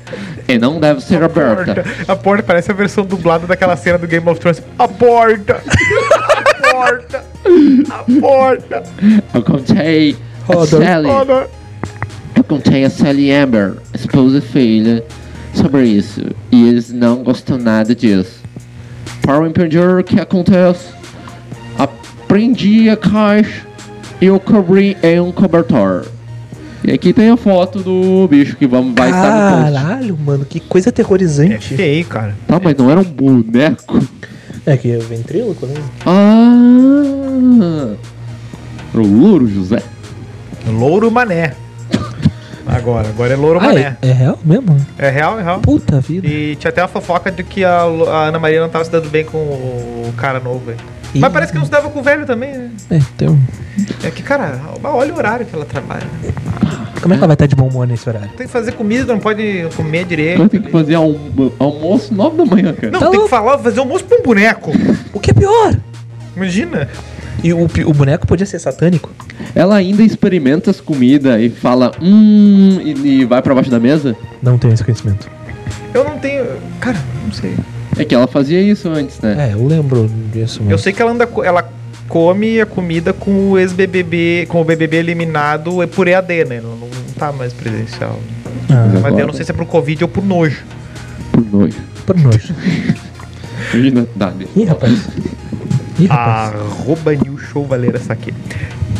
e 0.47 0.57
não 0.57 0.79
deve 0.79 1.01
ser 1.01 1.21
aberta. 1.21 1.75
Porta. 1.75 1.85
A 2.07 2.15
porta 2.15 2.43
parece 2.43 2.71
a 2.71 2.73
versão 2.73 3.05
dublada 3.05 3.45
daquela 3.45 3.75
cena 3.75 3.97
do 3.97 4.07
Game 4.07 4.27
of 4.29 4.39
Thrones. 4.39 4.63
A 4.79 4.87
porta! 4.87 5.61
A 6.71 6.73
porta! 6.73 7.23
A 7.89 8.21
porta! 8.21 8.83
Eu 9.33 9.43
contei 9.43 10.15
a 10.47 10.53
Roda. 10.53 10.65
Sally. 10.85 11.07
Roda. 11.09 11.49
Eu 12.51 12.57
contei 12.57 12.83
a 12.83 12.89
Sally 12.89 13.31
Amber, 13.31 13.75
esposa 13.93 14.39
e 14.39 14.41
filha, 14.41 15.01
sobre 15.53 15.85
isso. 15.87 16.19
E 16.51 16.67
eles 16.67 16.91
não 16.91 17.23
gostam 17.23 17.57
nada 17.57 17.95
disso. 17.95 18.41
Para 19.21 19.47
impedir 19.47 19.79
o 19.79 20.03
que 20.03 20.19
acontece, 20.19 20.89
aprendi 21.79 22.89
a 22.89 22.97
caixa 22.97 23.65
e 24.19 24.25
eu 24.25 24.37
cobri 24.37 24.97
em 25.01 25.21
um 25.21 25.31
cobertor. 25.31 26.07
E 26.83 26.91
aqui 26.91 27.13
tem 27.13 27.29
a 27.29 27.37
foto 27.37 27.79
do 27.79 28.27
bicho 28.27 28.57
que 28.57 28.67
vamos, 28.67 28.93
vai 28.97 29.07
estar 29.11 29.31
no 29.31 29.55
post. 29.63 29.73
Caralho, 29.81 30.17
mano, 30.17 30.43
que 30.43 30.59
coisa 30.59 30.89
É 30.89 30.91
aterrorizante. 30.91 31.73
feio, 31.73 32.03
cara. 32.05 32.35
Tá, 32.45 32.59
mas 32.61 32.75
não 32.75 32.91
era 32.91 32.99
um 32.99 33.05
boneco? 33.05 33.97
É 34.65 34.75
que 34.75 34.91
é 34.91 34.97
o 34.97 35.01
ventríloco, 35.01 35.65
né? 35.67 35.75
Ah! 36.05 37.95
Era 38.93 39.01
o 39.01 39.07
louro 39.07 39.47
José. 39.47 39.81
Louro 40.67 41.09
Mané. 41.09 41.53
Agora, 42.71 43.07
agora 43.09 43.33
é 43.33 43.35
Louro 43.35 43.59
Ah, 43.59 43.63
Mané. 43.63 43.97
é, 44.01 44.07
é 44.09 44.11
real 44.13 44.39
mesmo? 44.45 44.77
É 44.97 45.09
real, 45.09 45.39
é 45.39 45.43
real. 45.43 45.59
Puta 45.59 45.99
vida. 45.99 46.25
E 46.25 46.55
tinha 46.55 46.69
até 46.69 46.81
uma 46.81 46.87
fofoca 46.87 47.29
de 47.29 47.43
que 47.43 47.65
a, 47.65 47.81
a 47.81 48.27
Ana 48.27 48.39
Maria 48.39 48.61
não 48.61 48.69
tava 48.69 48.85
se 48.85 48.91
dando 48.91 49.09
bem 49.09 49.25
com 49.25 49.37
o 49.37 50.13
cara 50.15 50.39
novo. 50.39 50.71
Ih. 51.13 51.19
Mas 51.19 51.33
parece 51.33 51.51
que 51.51 51.57
não 51.57 51.65
se 51.65 51.71
dava 51.71 51.89
com 51.89 51.99
o 51.99 52.03
velho 52.03 52.25
também, 52.25 52.53
né? 52.57 52.69
É, 52.89 52.99
tem 53.17 53.29
um... 53.29 53.37
É 54.03 54.09
que, 54.09 54.23
cara, 54.23 54.57
olha 54.83 55.13
o 55.13 55.17
horário 55.17 55.45
que 55.45 55.53
ela 55.53 55.65
trabalha. 55.65 56.07
Como 57.01 57.13
é 57.13 57.17
que 57.17 57.23
ela 57.23 57.27
vai 57.27 57.33
estar 57.35 57.47
de 57.47 57.55
bom 57.55 57.67
humor 57.67 57.85
nesse 57.85 58.07
horário? 58.07 58.29
Tem 58.37 58.47
que 58.47 58.53
fazer 58.53 58.71
comida, 58.73 59.11
não 59.11 59.19
pode 59.19 59.67
comer 59.75 60.05
direito. 60.05 60.35
Então 60.35 60.47
tem 60.47 60.61
que 60.61 60.71
fazer 60.71 60.95
almo 60.95 61.51
almoço 61.59 62.13
9 62.13 62.37
da 62.37 62.45
manhã, 62.45 62.71
cara. 62.73 62.91
Não, 62.91 62.99
Tá 62.99 63.05
tem 63.07 63.11
que 63.11 63.17
louco. 63.17 63.29
falar, 63.29 63.57
fazer 63.57 63.79
almoço 63.81 64.05
pra 64.05 64.17
um 64.17 64.21
boneco. 64.23 64.71
O 65.11 65.19
que 65.19 65.31
é 65.31 65.33
pior? 65.33 65.75
Imagina. 66.37 66.87
E 67.43 67.53
o, 67.53 67.63
o 67.63 67.93
boneco 67.93 68.27
podia 68.27 68.45
ser 68.45 68.59
satânico? 68.59 69.09
Ela 69.55 69.75
ainda 69.75 70.03
experimenta 70.03 70.69
as 70.69 70.79
comidas 70.79 71.41
e 71.41 71.49
fala, 71.49 71.91
hum, 72.01 72.79
e, 72.83 73.21
e 73.21 73.25
vai 73.25 73.41
pra 73.41 73.55
baixo 73.55 73.69
da 73.69 73.79
mesa. 73.79 74.15
Não 74.41 74.57
tenho 74.57 74.73
esse 74.73 74.83
conhecimento. 74.83 75.29
Eu 75.93 76.03
não 76.03 76.17
tenho. 76.19 76.45
Cara, 76.79 76.97
não 77.25 77.31
sei. 77.31 77.55
É 77.97 78.05
que 78.05 78.15
ela 78.15 78.27
fazia 78.27 78.61
isso 78.61 78.89
antes, 78.89 79.19
né? 79.19 79.49
É, 79.49 79.53
eu 79.53 79.65
lembro 79.65 80.09
disso 80.31 80.59
mesmo. 80.59 80.71
Eu 80.71 80.77
sei 80.77 80.93
que 80.93 81.01
ela 81.01 81.11
anda. 81.11 81.27
Ela 81.43 81.67
come 82.07 82.61
a 82.61 82.65
comida 82.65 83.13
com 83.13 83.51
o 83.51 83.57
ex-BBB, 83.57 84.45
com 84.47 84.61
o 84.61 84.63
BBB 84.65 84.97
eliminado 84.97 85.81
é 85.81 85.87
por 85.87 86.07
EAD, 86.07 86.45
né? 86.45 86.61
Não, 86.61 86.75
não 86.75 86.89
tá 87.17 87.31
mais 87.31 87.53
presencial. 87.53 88.19
Ah, 88.69 88.99
Mas 89.01 89.17
eu 89.17 89.27
não 89.27 89.33
sei 89.33 89.45
se 89.45 89.51
é 89.51 89.53
pro 89.53 89.65
Covid 89.65 90.03
ou 90.03 90.09
por 90.09 90.23
nojo. 90.23 90.61
Por 91.31 91.45
nojo. 91.45 91.77
por 92.05 92.17
nojo. 92.17 92.53
Ih, 94.55 94.65
rapaz. 94.65 95.07
Ih. 96.05 96.09
Arroba 96.09 97.13
New 97.13 97.37
Show 97.37 97.65
Valeira 97.65 97.99
Saque. 97.99 98.33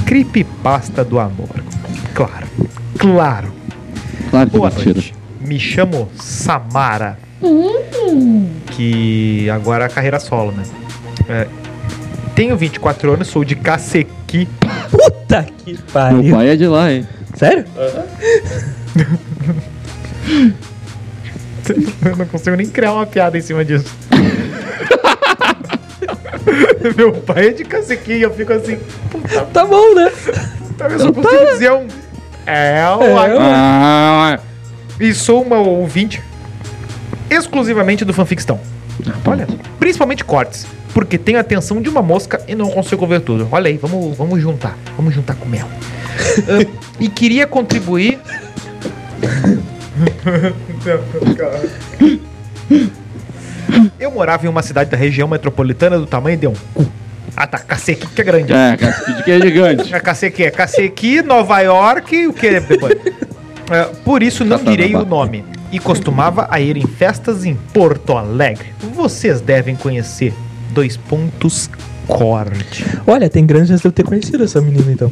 Creepypasta 0.05 1.03
do 1.03 1.19
amor. 1.19 1.49
Claro. 2.13 2.47
Claro. 2.97 3.51
Claro 4.29 4.49
que 4.49 4.55
é 4.55 4.59
Boa 4.59 4.69
mentira. 4.69 4.93
noite. 4.93 5.13
Me 5.39 5.59
chamo 5.59 6.09
Samara. 6.15 7.17
Que 8.71 9.49
agora 9.49 9.85
é 9.85 9.89
carreira 9.89 10.19
solo, 10.19 10.51
né? 10.51 10.63
É, 11.27 11.47
tenho 12.35 12.55
24 12.55 13.13
anos, 13.13 13.27
sou 13.27 13.43
de 13.43 13.55
Cacequi. 13.55 14.47
Puta 14.89 15.43
que 15.57 15.73
Meu 15.73 15.81
pariu. 15.91 16.35
pai 16.35 16.49
é 16.49 16.55
de 16.55 16.67
lá, 16.67 16.91
hein? 16.91 17.07
Sério? 17.35 17.65
Eu 22.03 22.15
não 22.17 22.25
consigo 22.25 22.55
nem 22.55 22.67
criar 22.67 22.93
uma 22.93 23.05
piada 23.05 23.37
em 23.37 23.41
cima 23.41 23.63
disso. 23.63 23.93
Meu 26.97 27.13
pai 27.13 27.47
é 27.47 27.51
de 27.51 27.63
Cacequi 27.63 28.13
e 28.13 28.21
eu 28.21 28.33
fico 28.33 28.51
assim. 28.53 28.77
Puta, 29.09 29.41
Tá 29.53 29.65
bom, 29.65 29.95
né? 29.95 30.11
eu 30.89 30.99
só 30.99 31.11
consigo 31.11 31.45
dizer 31.53 31.71
um. 31.71 31.87
É, 32.45 32.83
uma- 32.99 33.27
Ah, 33.39 34.39
E 34.99 35.13
sou 35.13 35.41
uma 35.43 35.57
ouvinte 35.59 36.21
exclusivamente 37.29 38.03
do 38.03 38.13
fanfictão. 38.13 38.59
Olha, 39.25 39.47
principalmente 39.79 40.23
cortes. 40.25 40.65
Porque 40.93 41.17
tenho 41.17 41.37
a 41.37 41.41
atenção 41.41 41.81
de 41.81 41.87
uma 41.87 42.01
mosca 42.01 42.41
e 42.47 42.55
não 42.55 42.69
consigo 42.69 43.07
ver 43.07 43.21
tudo. 43.21 43.47
Olha 43.51 43.69
aí, 43.69 43.77
vamos, 43.77 44.17
vamos 44.17 44.41
juntar. 44.41 44.77
Vamos 44.97 45.13
juntar 45.13 45.35
com 45.35 45.47
mel. 45.47 45.67
Ah, 46.47 46.65
e 46.99 47.09
queria 47.09 47.47
contribuir. 47.47 48.19
Eu 53.99 54.11
morava 54.11 54.45
em 54.45 54.49
uma 54.49 54.61
cidade 54.61 54.89
da 54.89 54.97
região 54.97 55.27
metropolitana 55.27 55.97
do 55.97 56.05
tamanho 56.05 56.37
de 56.37 56.47
um 56.47 56.53
cu. 56.73 56.85
Ah 57.35 57.47
tá, 57.47 57.59
Cacequi 57.59 58.07
que 58.07 58.21
é 58.21 58.23
grande. 58.23 58.51
é, 58.53 58.75
casquinha 58.75 59.23
que 59.23 59.31
é 59.31 59.39
gigante. 59.39 59.93
É 59.95 59.99
Cacequi, 59.99 60.43
é 60.43 60.51
Cacequi, 60.51 61.21
Nova 61.21 61.59
York, 61.61 62.27
o 62.27 62.33
que 62.33 62.59
depois? 62.59 62.97
É, 63.71 63.85
por 64.03 64.21
isso 64.21 64.43
não 64.43 64.61
direi 64.61 64.93
o 64.95 65.05
nome. 65.05 65.45
E 65.71 65.79
costumava 65.79 66.47
a 66.51 66.59
ir 66.59 66.75
em 66.75 66.85
festas 66.85 67.45
em 67.45 67.55
Porto 67.55 68.17
Alegre. 68.17 68.73
Vocês 68.93 69.39
devem 69.39 69.75
conhecer. 69.75 70.33
Dois 70.71 70.97
pontos 70.97 71.69
corte. 72.05 72.85
Olha, 73.07 73.29
tem 73.29 73.45
grande 73.45 73.69
chance 73.69 73.81
de 73.81 73.87
eu 73.87 73.91
ter 73.91 74.03
conhecido 74.03 74.43
essa 74.43 74.59
menina, 74.59 74.91
então. 74.91 75.09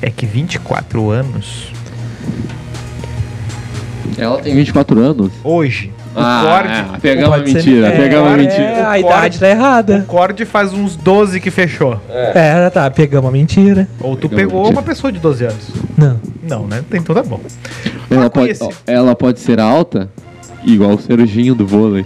É 0.00 0.10
que 0.10 0.24
24 0.24 1.10
anos. 1.10 1.70
Ela 4.16 4.40
tem 4.40 4.54
24 4.54 4.98
anos. 5.00 5.32
Hoje, 5.42 5.92
Ah, 6.16 6.42
Cord. 6.44 6.68
é, 6.70 6.98
pegamos 7.00 7.34
a 7.34 7.38
mentira, 7.42 7.86
é, 7.88 7.90
pegamos 7.96 8.28
a 8.30 8.32
é, 8.32 8.36
mentira. 8.36 8.86
a 8.88 8.92
O 8.92 8.96
idade 8.96 9.38
tá 9.40 9.46
O 9.46 9.48
errada. 9.48 10.04
Cord 10.06 10.44
faz 10.44 10.72
uns 10.72 10.96
12 10.96 11.40
que 11.40 11.50
fechou. 11.50 12.00
É, 12.08 12.70
tá, 12.70 12.90
pegamos 12.90 13.28
a 13.28 13.32
mentira. 13.32 13.88
Ou 14.00 14.14
tu 14.16 14.28
Pegamos 14.28 14.36
pegou 14.46 14.62
mentira. 14.62 14.76
uma 14.80 14.82
pessoa 14.82 15.12
de 15.12 15.18
12 15.18 15.44
anos. 15.44 15.68
Não. 15.96 16.20
Não, 16.42 16.66
né? 16.66 16.82
Então 16.92 17.14
tá 17.14 17.22
bom. 17.22 17.40
Ela 18.10 18.26
Ah, 18.26 18.30
pode, 18.30 18.58
ela 18.86 19.14
pode 19.16 19.40
ser 19.40 19.58
alta, 19.58 20.08
igual 20.64 20.92
o 20.92 20.98
Serginho 21.00 21.54
do 21.54 21.66
vôlei. 21.66 22.04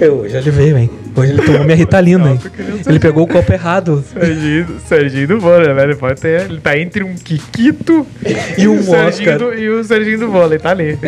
Eu, 0.00 0.14
hoje 0.20 0.36
ele 0.36 0.50
veio, 0.50 0.78
hein? 0.78 0.90
Hoje 1.14 1.32
ele 1.32 1.42
tomou 1.42 1.64
minha 1.64 1.76
ritalina, 1.76 2.30
hein? 2.30 2.40
Ele 2.86 2.98
pegou 2.98 3.24
o 3.24 3.26
copo 3.26 3.52
errado. 3.52 4.04
Serginho, 4.12 4.66
Serginho 4.86 5.28
do 5.28 5.40
vôlei, 5.40 5.72
né? 5.72 5.82
Ele 5.84 5.94
pode 5.96 6.20
ter. 6.20 6.42
Ele 6.42 6.60
tá 6.60 6.78
entre 6.78 7.02
um 7.04 7.14
Kikito 7.14 8.06
E 8.56 8.66
um 8.68 8.78
o 8.78 8.82
Serginho 8.82 9.08
Oscar. 9.34 9.38
do, 9.38 9.54
e 9.54 9.68
o 9.68 9.84
Serginho 9.84 10.18
do 10.20 10.28
vôlei, 10.30 10.58
tá 10.58 10.70
ali. 10.70 10.98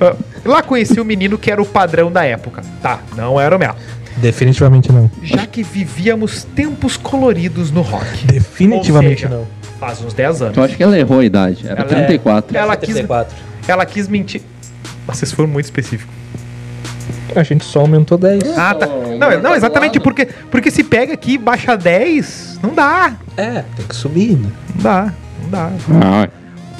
Ah, 0.00 0.14
Lá 0.44 0.62
conheci 0.62 1.00
o 1.00 1.04
menino 1.04 1.38
que 1.38 1.50
era 1.50 1.60
o 1.62 1.66
padrão 1.66 2.10
da 2.12 2.24
época. 2.24 2.62
Tá, 2.82 3.00
não 3.16 3.40
era 3.40 3.56
o 3.56 3.58
meu. 3.58 3.74
Definitivamente 4.18 4.92
não. 4.92 5.10
Já 5.22 5.46
que 5.46 5.62
vivíamos 5.62 6.44
tempos 6.44 6.96
coloridos 6.96 7.70
no 7.70 7.80
rock. 7.80 8.26
Definitivamente 8.26 9.22
seja, 9.22 9.28
não. 9.28 9.46
Faz 9.80 10.00
uns 10.02 10.14
10 10.14 10.42
anos. 10.42 10.56
Eu 10.56 10.62
acho 10.62 10.76
que 10.76 10.82
ela 10.82 10.96
errou 10.98 11.18
a 11.20 11.24
idade. 11.24 11.64
Era 11.66 11.80
Ela 11.82 11.90
é- 11.90 11.94
34. 12.06 12.56
Ela 12.56 12.76
quis, 12.76 12.94
34. 12.94 13.36
ela 13.66 13.84
quis 13.86 14.06
mentir. 14.08 14.42
Vocês 15.06 15.32
foram 15.32 15.48
muito 15.48 15.64
específicos. 15.64 16.14
A 17.34 17.42
gente 17.42 17.64
só 17.64 17.80
aumentou 17.80 18.16
10. 18.16 18.56
Ah, 18.56 18.74
tá. 18.74 18.86
Não, 18.86 19.40
não 19.42 19.54
exatamente 19.54 19.98
porque, 19.98 20.26
porque 20.50 20.70
se 20.70 20.84
pega 20.84 21.14
aqui 21.14 21.32
e 21.32 21.38
baixa 21.38 21.76
10, 21.76 22.60
não 22.62 22.74
dá. 22.74 23.14
É, 23.36 23.64
tem 23.76 23.86
que 23.86 23.96
subir, 23.96 24.36
né? 24.36 24.50
Não 24.74 24.82
dá, 24.82 25.12
não 25.42 25.50
dá. 25.50 25.70
Ah, 26.02 26.28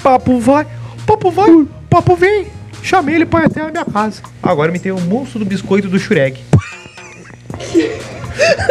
Papo 0.03 0.39
vai, 0.39 0.67
papo 1.07 1.31
vai, 1.31 1.67
papo 1.89 2.15
vem. 2.15 2.47
Chamei 2.83 3.15
ele 3.15 3.25
pra 3.27 3.41
ir 3.41 3.47
até 3.47 3.63
a 3.63 3.71
minha 3.71 3.85
casa. 3.85 4.21
Agora 4.43 4.71
me 4.71 4.79
tem 4.79 4.93
o 4.93 5.01
monstro 5.01 5.39
do 5.39 5.45
biscoito 5.45 5.89
do 5.89 5.99
Shureg. 5.99 6.39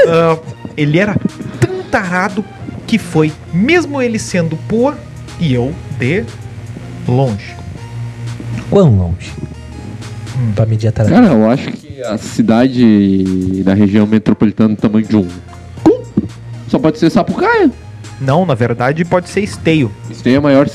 Ah, 0.06 0.38
ele 0.76 1.00
era 1.00 1.16
tão 1.60 1.84
tarado 1.84 2.44
que 2.86 2.98
foi, 2.98 3.32
mesmo 3.54 4.02
ele 4.02 4.20
sendo 4.20 4.58
poa 4.68 4.98
e 5.40 5.54
eu 5.54 5.74
de 5.98 6.26
longe. 7.08 7.56
Quão 8.70 8.94
longe? 8.98 9.32
Pra 10.56 10.66
medir 10.66 10.88
a 10.88 10.92
tarefa. 10.92 11.16
cara, 11.16 11.28
eu 11.28 11.50
acho 11.50 11.72
que 11.72 12.02
a 12.04 12.18
cidade 12.18 13.64
da 13.64 13.74
região 13.74 14.06
metropolitana 14.08 14.76
do 14.76 14.82
tamanho 14.82 15.06
de 15.06 15.16
um 15.16 15.28
cu 15.84 16.04
só 16.68 16.80
pode 16.80 16.98
ser 16.98 17.10
Sapucaia. 17.10 17.72
Não, 18.20 18.46
na 18.46 18.56
verdade 18.56 19.04
pode 19.06 19.30
ser 19.30 19.42
Esteio. 19.42 19.92
Aí 20.26 20.34
é 20.34 20.40
maior, 20.40 20.68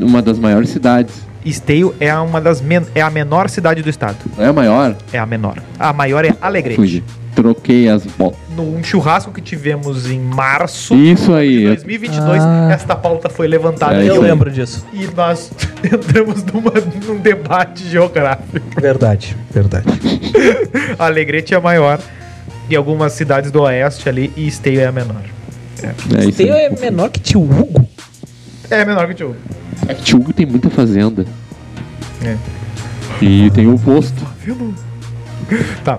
uma 0.00 0.22
das 0.22 0.38
maiores 0.38 0.70
cidades. 0.70 1.14
Esteio 1.44 1.94
é 1.98 2.14
uma 2.14 2.40
das 2.40 2.60
men 2.60 2.82
é 2.94 3.00
a 3.00 3.10
menor 3.10 3.48
cidade 3.50 3.82
do 3.82 3.90
estado. 3.90 4.16
Não 4.36 4.44
é 4.44 4.48
a 4.48 4.52
maior? 4.52 4.96
É 5.12 5.18
a 5.18 5.26
menor. 5.26 5.58
A 5.78 5.92
maior 5.92 6.24
é 6.24 6.34
Alegrete. 6.40 6.76
Fugi. 6.76 7.02
Troquei 7.34 7.88
as 7.88 8.04
bolas. 8.06 8.36
Num 8.56 8.82
churrasco 8.84 9.32
que 9.32 9.40
tivemos 9.40 10.10
em 10.10 10.18
março 10.20 10.94
Isso 10.94 11.32
de 11.32 11.38
aí. 11.38 11.62
eu- 11.62 11.68
2022, 11.70 12.42
Ah. 12.42 12.68
esta 12.72 12.94
pauta 12.94 13.28
foi 13.30 13.46
levantada 13.48 13.94
É, 13.94 14.04
e 14.04 14.06
Eu 14.08 14.14
isso 14.14 14.22
aí. 14.24 14.30
lembro 14.30 14.50
disso. 14.50 14.86
E 14.92 15.06
nós 15.16 15.50
entramos 15.82 16.44
numa, 16.44 16.72
num 17.06 17.18
debate 17.18 17.88
geográfico. 17.88 18.60
Verdade, 18.80 19.36
verdade. 19.50 19.86
Alegrete 20.98 21.54
é 21.54 21.56
a 21.56 21.60
maior 21.60 21.98
e 22.68 22.76
algumas 22.76 23.12
cidades 23.14 23.50
do 23.50 23.62
oeste 23.62 24.08
ali 24.08 24.32
e 24.36 24.46
Esteio 24.46 24.80
é 24.80 24.86
a 24.86 24.92
menor. 24.92 25.22
É 25.82 26.24
isso 26.26 26.38
Teu 26.38 26.54
aí. 26.54 26.64
é 26.66 26.70
menor 26.80 27.10
que 27.10 27.20
tio 27.20 27.40
Hugo? 27.42 27.88
É 28.70 28.84
menor 28.84 29.06
que 29.06 29.12
o 29.12 29.14
Tio. 29.14 29.36
É 29.88 29.92
que 29.94 30.02
Tchugo 30.02 30.32
tem 30.32 30.46
muita 30.46 30.70
fazenda. 30.70 31.26
É. 32.24 32.36
E 33.20 33.50
tem 33.50 33.66
o 33.66 33.78
posto. 33.78 34.22
Tá. 35.84 35.98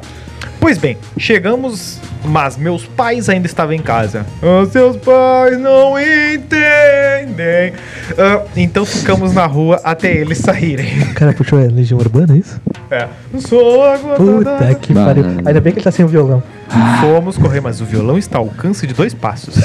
Pois 0.64 0.78
bem, 0.78 0.98
chegamos, 1.18 2.00
mas 2.24 2.56
meus 2.56 2.86
pais 2.86 3.28
ainda 3.28 3.46
estavam 3.46 3.74
em 3.74 3.82
casa. 3.82 4.26
Os 4.42 4.70
seus 4.70 4.96
pais 4.96 5.60
não 5.60 6.00
entendem. 6.00 7.74
Ah, 8.18 8.46
então 8.56 8.86
ficamos 8.86 9.34
na 9.34 9.46
rua 9.46 9.82
até 9.84 10.16
eles 10.16 10.38
saírem. 10.38 11.02
O 11.02 11.14
cara 11.16 11.34
puxou 11.34 11.60
a 11.60 11.64
Legião 11.64 12.00
Urbana, 12.00 12.36
é 12.36 12.38
isso? 12.38 12.62
É. 12.90 13.10
Sou 13.40 13.84
a 13.84 13.98
gota 13.98 14.16
Puta 14.24 14.76
que 14.76 14.94
pariu. 14.94 15.26
Ainda 15.46 15.60
bem 15.60 15.74
que 15.74 15.80
ele 15.80 15.84
tá 15.84 15.92
sem 15.92 16.06
o 16.06 16.08
violão. 16.08 16.42
Fomos 17.02 17.38
correr, 17.38 17.60
mas 17.60 17.82
o 17.82 17.86
violão 17.86 18.18
está 18.18 18.38
ao 18.38 18.46
alcance 18.46 18.88
de 18.88 18.94
dois 18.94 19.14
passos. 19.14 19.56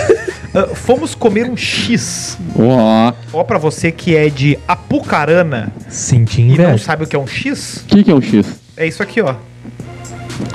Ah, 0.52 0.74
fomos 0.74 1.14
comer 1.14 1.48
um 1.48 1.56
X. 1.56 2.36
Ó, 2.58 3.12
Ó, 3.32 3.44
pra 3.44 3.58
você 3.58 3.92
que 3.92 4.16
é 4.16 4.28
de 4.28 4.58
Apucarana 4.66 5.70
Senti 5.88 6.42
e 6.42 6.58
não 6.58 6.76
sabe 6.76 7.04
o 7.04 7.06
que 7.06 7.14
é 7.14 7.18
um 7.20 7.26
X, 7.26 7.84
o 7.84 7.86
que, 7.86 8.02
que 8.02 8.10
é 8.10 8.14
o 8.14 8.20
X? 8.20 8.46
é 8.76 8.86
isso 8.86 9.00
aqui, 9.00 9.20
ó. 9.20 9.34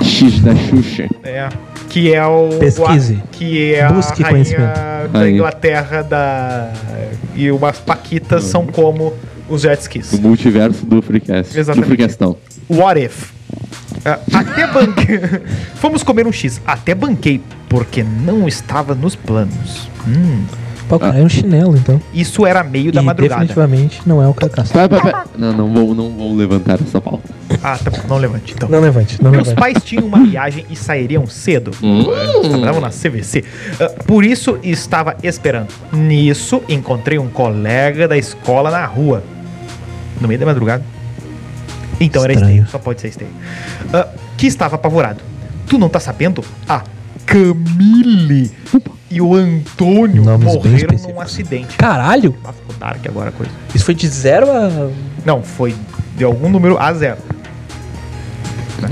X 0.02 0.40
da 0.40 0.54
Xuxa. 0.54 1.08
É. 1.22 1.48
Que 1.88 2.12
é 2.14 2.26
o. 2.26 2.48
Pesquise. 2.58 3.22
Que 3.32 3.74
é 3.74 3.88
Busque 3.88 4.22
a 4.24 4.28
rainha 4.28 5.08
da 5.12 5.20
Aí. 5.20 5.34
Inglaterra 5.34 6.02
da. 6.02 6.72
E 7.34 7.50
umas 7.50 7.78
paquitas 7.78 8.44
são 8.44 8.66
como 8.66 9.12
os 9.48 9.62
jet 9.62 9.80
skis. 9.80 10.12
O 10.12 10.20
multiverso 10.22 10.84
do 10.86 11.00
Freecast. 11.02 11.56
Exatamente. 11.58 11.84
Do 11.84 11.94
Freecastão. 11.94 12.36
What 12.68 13.00
if? 13.00 13.32
Ah, 14.04 14.18
até 14.32 14.66
banquei. 14.66 15.20
Fomos 15.76 16.02
comer 16.02 16.26
um 16.26 16.32
X. 16.32 16.60
Até 16.66 16.94
banquei, 16.94 17.40
porque 17.68 18.02
não 18.02 18.46
estava 18.48 18.94
nos 18.94 19.14
planos. 19.14 19.88
Hum, 20.06 20.44
O 20.88 20.98
cara 20.98 21.18
é 21.18 21.22
um 21.22 21.28
chinelo, 21.28 21.76
então. 21.76 22.00
isso 22.12 22.46
era 22.46 22.62
meio 22.62 22.92
da 22.92 23.00
e 23.00 23.04
madrugada. 23.04 23.40
definitivamente 23.40 24.02
não 24.06 24.22
é 24.22 24.28
o 24.28 24.34
Cacaço. 24.34 24.72
Pera, 24.72 24.88
pera, 24.88 25.02
pera. 25.02 25.24
Não, 25.36 25.52
não 25.52 25.72
vou, 25.72 25.94
não 25.94 26.10
vou 26.10 26.36
levantar 26.36 26.80
essa 26.80 27.00
pauta. 27.00 27.28
Ah, 27.62 27.78
tá 27.82 27.90
bom, 27.90 27.98
não 28.08 28.18
levante 28.18 28.52
então. 28.54 28.68
Não 28.68 28.80
levante, 28.80 29.22
não 29.22 29.30
Meus 29.30 29.48
levante. 29.48 29.60
pais 29.60 29.82
tinham 29.82 30.04
uma 30.04 30.22
viagem 30.24 30.66
e 30.68 30.76
sairiam 30.76 31.26
cedo. 31.26 31.70
Eles 31.82 32.48
Trabalhavam 32.48 32.80
na 32.80 32.90
CVC. 32.90 33.42
Ah, 33.80 33.88
por 34.06 34.24
isso 34.24 34.58
estava 34.62 35.16
esperando. 35.22 35.68
Nisso, 35.92 36.62
encontrei 36.68 37.18
um 37.18 37.28
colega 37.28 38.06
da 38.06 38.16
escola 38.16 38.70
na 38.70 38.84
rua. 38.84 39.22
No 40.20 40.28
meio 40.28 40.38
da 40.38 40.46
madrugada. 40.46 40.84
Então 41.98 42.22
era 42.22 42.32
Estranho. 42.34 42.52
esteio, 42.56 42.70
só 42.70 42.78
pode 42.78 43.00
ser 43.00 43.08
esteio. 43.08 43.30
Ah, 43.92 44.08
que 44.36 44.46
estava 44.46 44.74
apavorado. 44.76 45.20
Tu 45.66 45.78
não 45.78 45.88
tá 45.88 45.98
sabendo? 45.98 46.44
A 46.68 46.82
Camille 47.24 48.50
e 49.14 49.20
o 49.20 49.34
Antônio 49.34 50.24
Nomes 50.24 50.54
morreram 50.54 50.96
num 50.98 51.20
acidente. 51.20 51.76
Caralho! 51.76 52.34
Ah, 52.44 52.52
ficou 52.52 52.74
dark 52.78 53.06
agora 53.06 53.28
a 53.28 53.32
coisa. 53.32 53.52
Isso 53.74 53.84
foi 53.84 53.94
de 53.94 54.08
zero 54.08 54.50
a. 54.50 54.90
Não, 55.24 55.42
foi 55.42 55.74
de 56.16 56.24
algum 56.24 56.48
número 56.50 56.76
a 56.78 56.92
zero. 56.92 57.18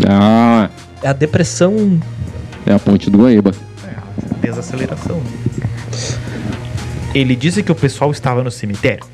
Ah, 0.09 0.71
É 1.03 1.09
a 1.09 1.13
depressão. 1.13 2.01
é 2.67 2.73
a 2.73 2.79
ponte 2.79 3.11
do 3.11 3.19
Guaíba. 3.19 3.53
É, 3.87 4.47
desaceleração. 4.47 5.21
Ele 7.15 7.37
disse 7.37 7.63
que 7.63 7.71
o 7.71 7.75
pessoal 7.75 8.11
estava 8.11 8.43
no 8.43 8.51
cemitério. 8.51 9.05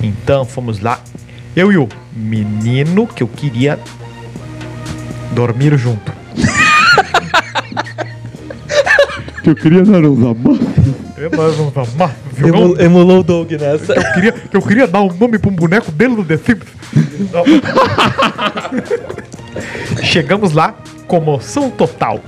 Então 0.00 0.44
fomos 0.44 0.80
lá. 0.80 1.00
Eu 1.56 1.72
e 1.72 1.76
o 1.76 1.88
menino 2.14 3.06
que 3.06 3.22
eu 3.22 3.28
queria 3.28 3.78
dormir 5.34 5.76
junto. 5.76 6.12
Que 9.42 9.50
eu 9.50 9.54
queria 9.54 9.82
dar 9.84 9.98
uns 10.00 10.18
amassos. 10.18 10.66
Eu, 11.16 11.30
nós 11.30 11.54
vamos 11.56 11.76
amar, 11.76 12.14
viu? 12.32 12.48
Emu- 12.48 12.80
emulou 12.80 13.20
o 13.20 13.22
Doug 13.22 13.50
nessa. 13.52 13.92
Eu 13.94 14.12
queria, 14.14 14.34
eu 14.52 14.62
queria 14.62 14.86
dar 14.86 15.02
um 15.02 15.12
nome 15.12 15.38
pra 15.38 15.50
um 15.50 15.54
boneco 15.54 15.90
dele 15.92 16.14
no 16.14 16.24
The 16.24 16.36
Sims. 16.36 16.62
Chegamos 20.02 20.52
lá, 20.52 20.74
comoção 21.06 21.70
total. 21.70 22.20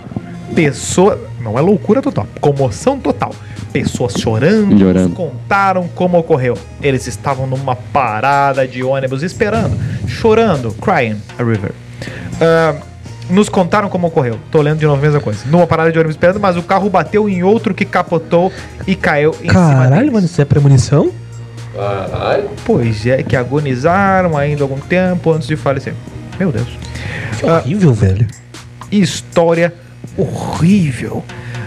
Pessoa. 0.54 1.18
Não 1.40 1.56
é 1.58 1.60
loucura 1.60 2.02
total, 2.02 2.26
comoção 2.40 2.98
total. 2.98 3.34
Pessoas 3.72 4.14
chorando, 4.14 4.76
Chorando. 4.78 5.08
nos 5.10 5.16
contaram 5.16 5.88
como 5.94 6.18
ocorreu. 6.18 6.58
Eles 6.82 7.06
estavam 7.06 7.46
numa 7.46 7.76
parada 7.76 8.66
de 8.66 8.82
ônibus 8.82 9.22
esperando, 9.22 9.76
chorando, 10.08 10.72
crying 10.80 11.16
a 11.38 11.42
river. 11.44 11.70
Ah, 12.40 12.74
nos 13.30 13.49
contaram 13.49 13.88
como 13.88 14.06
ocorreu. 14.08 14.38
Tô 14.50 14.60
lendo 14.60 14.78
de 14.78 14.87
novo 14.87 14.99
a 14.99 15.02
mesma 15.02 15.20
coisa. 15.20 15.40
Numa 15.46 15.66
parada 15.66 15.90
de 15.92 15.99
ônibus 15.99 16.14
esperando, 16.16 16.40
mas 16.40 16.56
o 16.56 16.62
carro 16.62 16.88
bateu 16.90 17.28
em 17.28 17.42
outro 17.42 17.75
que 17.75 17.84
capotou 17.84 18.52
e 18.87 18.94
caiu 18.94 19.30
em 19.42 19.49
cima 19.49 19.52
Caralho, 19.52 20.12
mano, 20.12 20.26
isso 20.26 20.40
é 20.40 20.44
premonição? 20.44 21.12
Pois 22.64 23.06
é, 23.06 23.22
que 23.22 23.37
agonizaram 23.37 24.37
ainda 24.37 24.62
algum 24.64 24.78
tempo 24.78 25.32
antes 25.32 25.46
de 25.46 25.56
falecer. 25.56 25.94
Meu 26.38 26.50
Deus. 26.50 26.68
Que 27.38 27.46
Ah. 27.49 27.58
horrível, 27.58 27.92
velho. 27.94 28.26
História 28.90 29.72
horrível. 30.16 31.25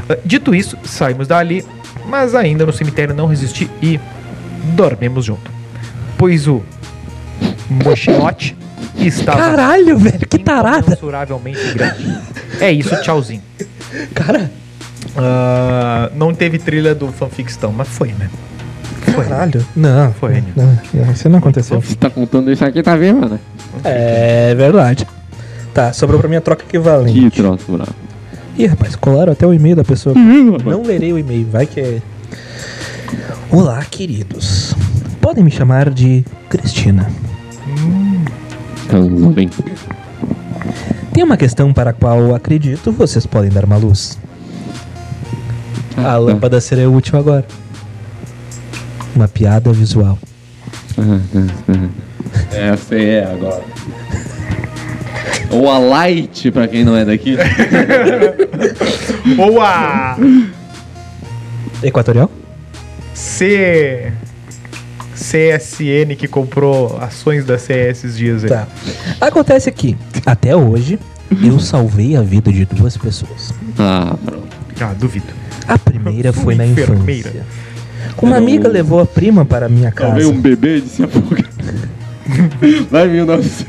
Ah, 0.10 0.18
Dito 0.26 0.54
isso, 0.54 0.78
saímos 0.84 1.28
dali, 1.28 1.64
mas 2.08 2.36
ainda 2.36 2.66
no 2.66 2.74
cemitério 2.74 3.16
não 3.16 3.26
resisti 3.28 3.70
e 3.82 4.00
dormimos 4.76 5.26
junto. 5.26 5.50
Pois 6.18 6.48
o 6.48 6.62
mochinote 8.94 9.08
estava 9.08 9.38
Caralho, 9.40 9.98
velho, 9.98 10.28
que 10.28 10.38
tarada. 10.40 10.80
incomensuravelmente 10.80 11.74
grande. 11.74 12.18
É 12.60 12.72
isso, 12.72 12.96
tchauzinho. 13.02 13.42
Cara, 14.14 14.50
Ah, 15.16 16.10
não 16.16 16.34
teve 16.34 16.58
trilha 16.58 16.96
do 16.96 17.08
fanfictão, 17.12 17.72
mas 17.72 17.88
foi, 17.88 18.10
né? 18.14 18.30
Foi. 19.14 19.26
caralho. 19.26 19.64
Não, 19.76 20.12
Foi, 20.14 20.36
né? 20.36 20.44
não, 20.56 20.80
não, 20.94 21.12
isso 21.12 21.30
não 21.30 21.38
aconteceu. 21.40 21.80
Você 21.82 21.94
tá 21.96 22.10
contando 22.10 22.52
isso 22.52 22.64
aqui, 22.66 22.82
tá 22.82 22.96
vendo, 22.96 23.28
né? 23.30 23.40
É 23.84 24.56
verdade. 24.56 25.06
Tá, 25.74 25.92
sobrou 25.94 26.20
pra 26.20 26.28
minha 26.30 26.42
troca 26.42 26.64
equivalente. 26.64 27.20
Que 27.20 27.30
troço 27.30 27.72
bravo. 27.72 27.94
Ih, 28.58 28.66
rapaz, 28.68 28.96
colaram 28.96 29.34
até 29.34 29.46
o 29.46 29.54
e-mail 29.54 29.76
da 29.76 29.84
pessoa. 29.84 30.16
Não 30.16 30.82
lerei 30.84 31.12
o 31.14 31.20
e-mail, 31.20 31.48
vai 31.52 31.66
que 31.68 31.80
é. 31.80 32.02
Olá, 33.52 33.84
queridos. 33.90 34.74
Podem 35.22 35.44
me 35.44 35.52
chamar 35.52 35.90
de 35.90 36.24
Cristina. 36.50 37.10
Então, 38.94 39.32
bem. 39.32 39.50
Tem 41.14 41.24
uma 41.24 41.36
questão 41.36 41.74
para 41.74 41.90
a 41.90 41.94
qual 41.94 42.36
acredito 42.36 42.92
vocês 42.92 43.26
podem 43.26 43.50
dar 43.50 43.66
uma 43.66 43.78
luz. 43.78 44.20
A 45.98 46.16
lâmpada 46.18 46.62
será 46.62 46.88
útil 46.88 47.18
agora. 47.18 47.46
Uma 49.16 49.28
piada 49.28 49.74
visual. 49.74 50.20
Essa 52.54 52.96
é 52.96 53.32
agora. 53.32 53.64
Ou 55.50 55.70
a 55.72 55.80
light, 55.80 56.52
pra 56.52 56.68
quem 56.68 56.84
não 56.84 56.96
é 56.96 57.04
daqui. 57.04 57.36
Boa! 59.36 60.18
Equatorial? 61.82 62.30
C. 63.16 64.12
CSN 65.34 66.16
que 66.16 66.28
comprou 66.28 66.98
ações 67.02 67.44
da 67.44 67.58
CS 67.58 67.98
esses 68.04 68.18
dias 68.18 68.44
aí. 68.44 68.50
Tá. 68.50 68.68
Acontece 69.20 69.72
que, 69.72 69.98
até 70.26 70.56
hoje, 70.56 71.00
eu 71.44 71.60
salvei 71.60 72.16
a 72.16 72.22
vida 72.22 72.52
de 72.52 72.66
duas 72.66 72.96
pessoas. 72.96 73.52
Ah, 73.80 74.16
pronto. 74.24 74.48
Ah, 74.80 74.94
duvido. 74.94 75.26
A 75.68 75.78
primeira 75.80 76.32
foi 76.32 76.54
na 76.54 76.66
Enfermeira. 76.68 77.30
infância. 77.30 77.46
Uma 78.22 78.38
amiga 78.38 78.68
levou 78.68 79.00
a 79.00 79.06
prima 79.06 79.44
para 79.44 79.68
minha 79.68 79.92
casa. 79.92 80.10
Talvez 80.12 80.28
um 80.28 80.40
bebê 80.40 80.82
de 80.82 80.90
se 80.90 81.04
afogar. 81.04 81.50
Vai 82.92 83.08
vir 83.08 83.24
o 83.24 83.26
nosso. 83.26 83.66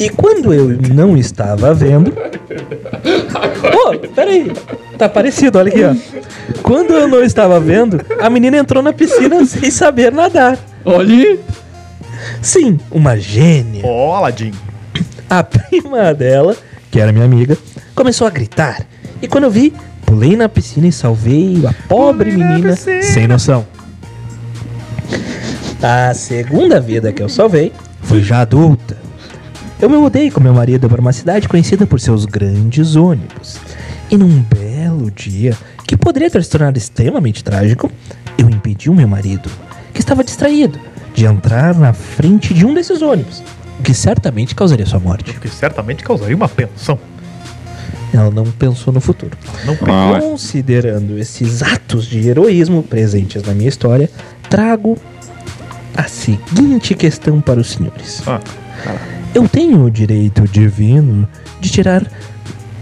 E 0.00 0.08
quando 0.10 0.52
eu 0.52 0.68
não 0.94 1.16
estava 1.16 1.72
vendo. 1.74 2.10
Pô, 3.72 3.98
peraí. 4.14 4.52
Tá 4.98 5.08
parecido, 5.08 5.58
olha 5.58 5.68
aqui, 5.68 5.84
ó. 5.84 5.94
Quando 6.60 6.92
eu 6.92 7.06
não 7.06 7.22
estava 7.22 7.60
vendo, 7.60 8.00
a 8.20 8.28
menina 8.28 8.56
entrou 8.56 8.82
na 8.82 8.92
piscina 8.92 9.44
sem 9.46 9.70
saber 9.70 10.12
nadar. 10.12 10.58
Olha. 10.84 11.38
Sim, 12.42 12.78
uma 12.90 13.16
gênia. 13.16 13.82
Ó, 13.84 14.16
Aladdin. 14.16 14.52
A 15.30 15.44
prima 15.44 16.12
dela, 16.12 16.56
que 16.90 16.98
era 16.98 17.12
minha 17.12 17.24
amiga, 17.24 17.56
começou 17.94 18.26
a 18.26 18.30
gritar. 18.30 18.82
E 19.22 19.28
quando 19.28 19.44
eu 19.44 19.50
vi, 19.50 19.72
pulei 20.04 20.36
na 20.36 20.48
piscina 20.48 20.88
e 20.88 20.92
salvei 20.92 21.62
a 21.64 21.72
pobre 21.88 22.32
Pulei 22.32 22.44
na 22.44 22.54
menina 22.54 22.76
sem 22.76 23.28
noção. 23.28 23.64
A 25.80 26.12
segunda 26.12 26.80
vida 26.80 27.12
que 27.12 27.22
eu 27.22 27.28
salvei 27.28 27.72
foi 28.02 28.20
já 28.20 28.40
adulta. 28.40 28.96
Eu 29.80 29.88
me 29.88 29.96
mudei 29.96 30.28
com 30.28 30.40
meu 30.40 30.52
marido 30.52 30.88
para 30.88 31.00
uma 31.00 31.12
cidade 31.12 31.48
conhecida 31.48 31.86
por 31.86 32.00
seus 32.00 32.24
grandes 32.24 32.96
ônibus. 32.96 33.58
E 34.10 34.16
num 34.16 34.42
belo 34.42 34.67
dia, 35.10 35.56
que 35.86 35.96
poderia 35.96 36.30
ter 36.30 36.42
se 36.42 36.50
tornado 36.50 36.76
extremamente 36.76 37.42
trágico, 37.44 37.90
eu 38.36 38.48
impedi 38.48 38.90
o 38.90 38.94
meu 38.94 39.08
marido, 39.08 39.50
que 39.92 40.00
estava 40.00 40.24
distraído, 40.24 40.78
de 41.14 41.24
entrar 41.26 41.74
na 41.74 41.92
frente 41.92 42.52
de 42.54 42.64
um 42.66 42.74
desses 42.74 43.02
ônibus, 43.02 43.42
o 43.78 43.82
que 43.82 43.94
certamente 43.94 44.54
causaria 44.54 44.86
sua 44.86 45.00
morte. 45.00 45.32
Que 45.38 45.48
certamente 45.48 46.02
causaria 46.04 46.36
uma 46.36 46.48
pensão. 46.48 46.98
Ela 48.12 48.30
não 48.30 48.44
pensou 48.44 48.92
no 48.92 49.00
futuro. 49.00 49.36
Não 49.64 49.76
Ah. 49.82 50.18
Considerando 50.20 51.18
esses 51.18 51.62
atos 51.62 52.06
de 52.06 52.26
heroísmo 52.28 52.82
presentes 52.82 53.42
na 53.42 53.52
minha 53.52 53.68
história, 53.68 54.10
trago 54.48 54.96
a 55.96 56.04
seguinte 56.04 56.94
questão 56.94 57.40
para 57.40 57.60
os 57.60 57.72
senhores. 57.72 58.22
Ah, 58.26 58.40
Eu 59.34 59.46
tenho 59.48 59.84
o 59.84 59.90
direito 59.90 60.42
divino 60.48 61.28
de 61.60 61.68
tirar 61.68 62.06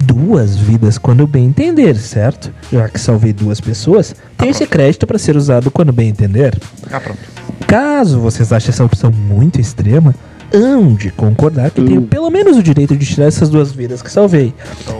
duas 0.06 0.56
vidas 0.56 0.98
quando 0.98 1.26
bem 1.26 1.46
entender, 1.46 1.96
certo? 1.96 2.52
Já 2.72 2.88
que 2.88 3.00
salvei 3.00 3.32
duas 3.32 3.60
pessoas, 3.60 4.14
tenho 4.38 4.50
esse 4.50 4.66
crédito 4.66 5.06
para 5.06 5.18
ser 5.18 5.36
usado 5.36 5.70
quando 5.70 5.92
bem 5.92 6.08
entender. 6.08 6.58
ah, 6.90 7.00
pronto. 7.00 7.18
Caso 7.66 8.20
vocês 8.20 8.52
achem 8.52 8.70
essa 8.70 8.84
opção 8.84 9.10
muito 9.10 9.60
extrema, 9.60 10.14
hão 10.54 10.94
de 10.94 11.10
concordar 11.10 11.70
que 11.70 11.82
tenho 11.82 12.02
pelo 12.02 12.30
menos 12.30 12.56
o 12.56 12.62
direito 12.62 12.96
de 12.96 13.04
tirar 13.04 13.26
essas 13.26 13.50
duas 13.50 13.72
vidas 13.72 14.02
que 14.02 14.10
salvei. 14.10 14.54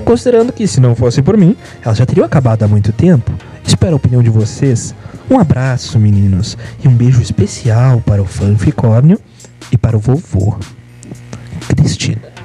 Considerando 0.05 0.53
que, 0.53 0.67
se 0.67 0.81
não 0.81 0.95
fosse 0.95 1.23
por 1.23 1.37
mim, 1.37 1.57
elas 1.85 1.99
já 1.99 2.05
teriam 2.05 2.27
acabado 2.27 2.65
há 2.65 2.69
muito 2.69 2.93
tempo. 2.93 3.33
Espero 3.65 3.93
a 3.93 3.97
opinião 3.97 4.23
de 4.23 4.31
vocês. 4.31 4.95
Um 5.31 5.39
abraço, 5.39 5.99
meninos, 5.99 6.57
e 6.83 6.89
um 6.89 6.95
beijo 6.95 7.21
especial 7.21 8.01
para 8.01 8.23
o 8.23 8.27
fanficórnio 8.27 9.19
e 9.71 9.79
para 9.79 9.97
o 9.97 10.01
vovô. 10.01 10.57
Cristina. 11.69 12.36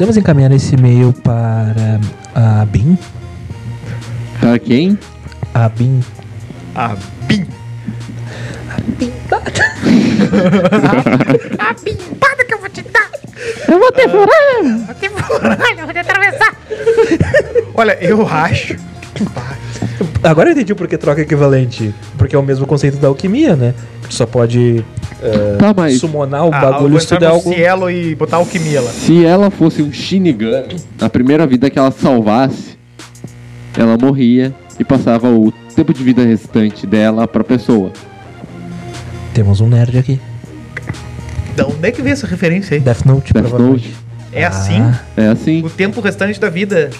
Podemos 0.00 0.16
encaminhar 0.16 0.50
esse 0.50 0.76
e-mail 0.76 1.12
para 1.12 2.00
a 2.34 2.64
Bin? 2.64 2.96
Pra 4.40 4.58
quem? 4.58 4.98
A 5.52 5.68
Bin. 5.68 6.00
A 6.74 6.96
BIM. 7.28 7.46
A 11.58 11.74
pimpada 11.74 12.44
que 12.46 12.54
eu 12.54 12.58
vou 12.60 12.70
te 12.70 12.80
dar. 12.80 13.10
Eu 13.68 13.78
vou 13.78 13.92
ter 13.92 14.08
furado. 14.08 14.86
Vou 14.86 14.94
te 14.94 15.10
furar, 15.10 15.78
eu 15.78 15.84
vou 15.84 15.92
te 15.92 15.98
atravessar. 15.98 16.56
Olha, 17.74 17.98
eu 18.00 18.26
acho. 18.26 18.76
Agora 20.22 20.48
eu 20.48 20.52
entendi 20.52 20.74
por 20.74 20.88
que 20.88 20.96
troca 20.96 21.20
equivalente. 21.20 21.94
Porque 22.16 22.34
é 22.34 22.38
o 22.38 22.42
mesmo 22.42 22.66
conceito 22.66 22.96
da 22.96 23.08
alquimia, 23.08 23.54
né? 23.54 23.74
Tu 24.08 24.14
só 24.14 24.24
pode 24.24 24.82
eh, 25.22 25.56
Tá, 25.58 25.74
mas- 25.76 25.98
summonar 25.98 26.46
o 26.46 26.54
Ah, 26.54 26.60
bagulho 26.60 26.98
der 26.98 27.20
no 27.20 27.26
algo. 27.28 27.52
cielo 27.54 27.90
e 27.90 28.14
botar 28.14 28.36
alquimia 28.38 28.80
lá. 28.80 28.90
Se 28.90 29.24
ela 29.24 29.50
fosse 29.50 29.82
um 29.82 29.92
Shinigami, 29.92 30.76
a 31.00 31.08
primeira 31.08 31.46
vida 31.46 31.68
que 31.70 31.78
ela 31.78 31.90
salvasse, 31.90 32.78
ela 33.76 33.96
morria 33.96 34.54
e 34.78 34.84
passava 34.84 35.28
o 35.28 35.52
tempo 35.74 35.92
de 35.94 36.02
vida 36.02 36.22
restante 36.24 36.86
dela 36.86 37.26
pra 37.28 37.44
pessoa. 37.44 37.92
Temos 39.34 39.60
um 39.60 39.68
nerd 39.68 39.98
aqui. 39.98 40.20
Da 41.56 41.66
onde 41.66 41.88
é 41.88 41.90
que 41.92 42.02
veio 42.02 42.12
essa 42.12 42.26
referência 42.26 42.74
aí? 42.74 42.80
Death 42.80 43.04
Note, 43.04 43.32
Death. 43.32 43.50
Note. 43.52 43.94
É 44.32 44.44
assim? 44.44 44.80
Ah. 44.80 45.00
É 45.16 45.26
assim. 45.28 45.62
O 45.64 45.70
tempo 45.70 46.00
restante 46.00 46.38
da 46.40 46.48
vida. 46.48 46.90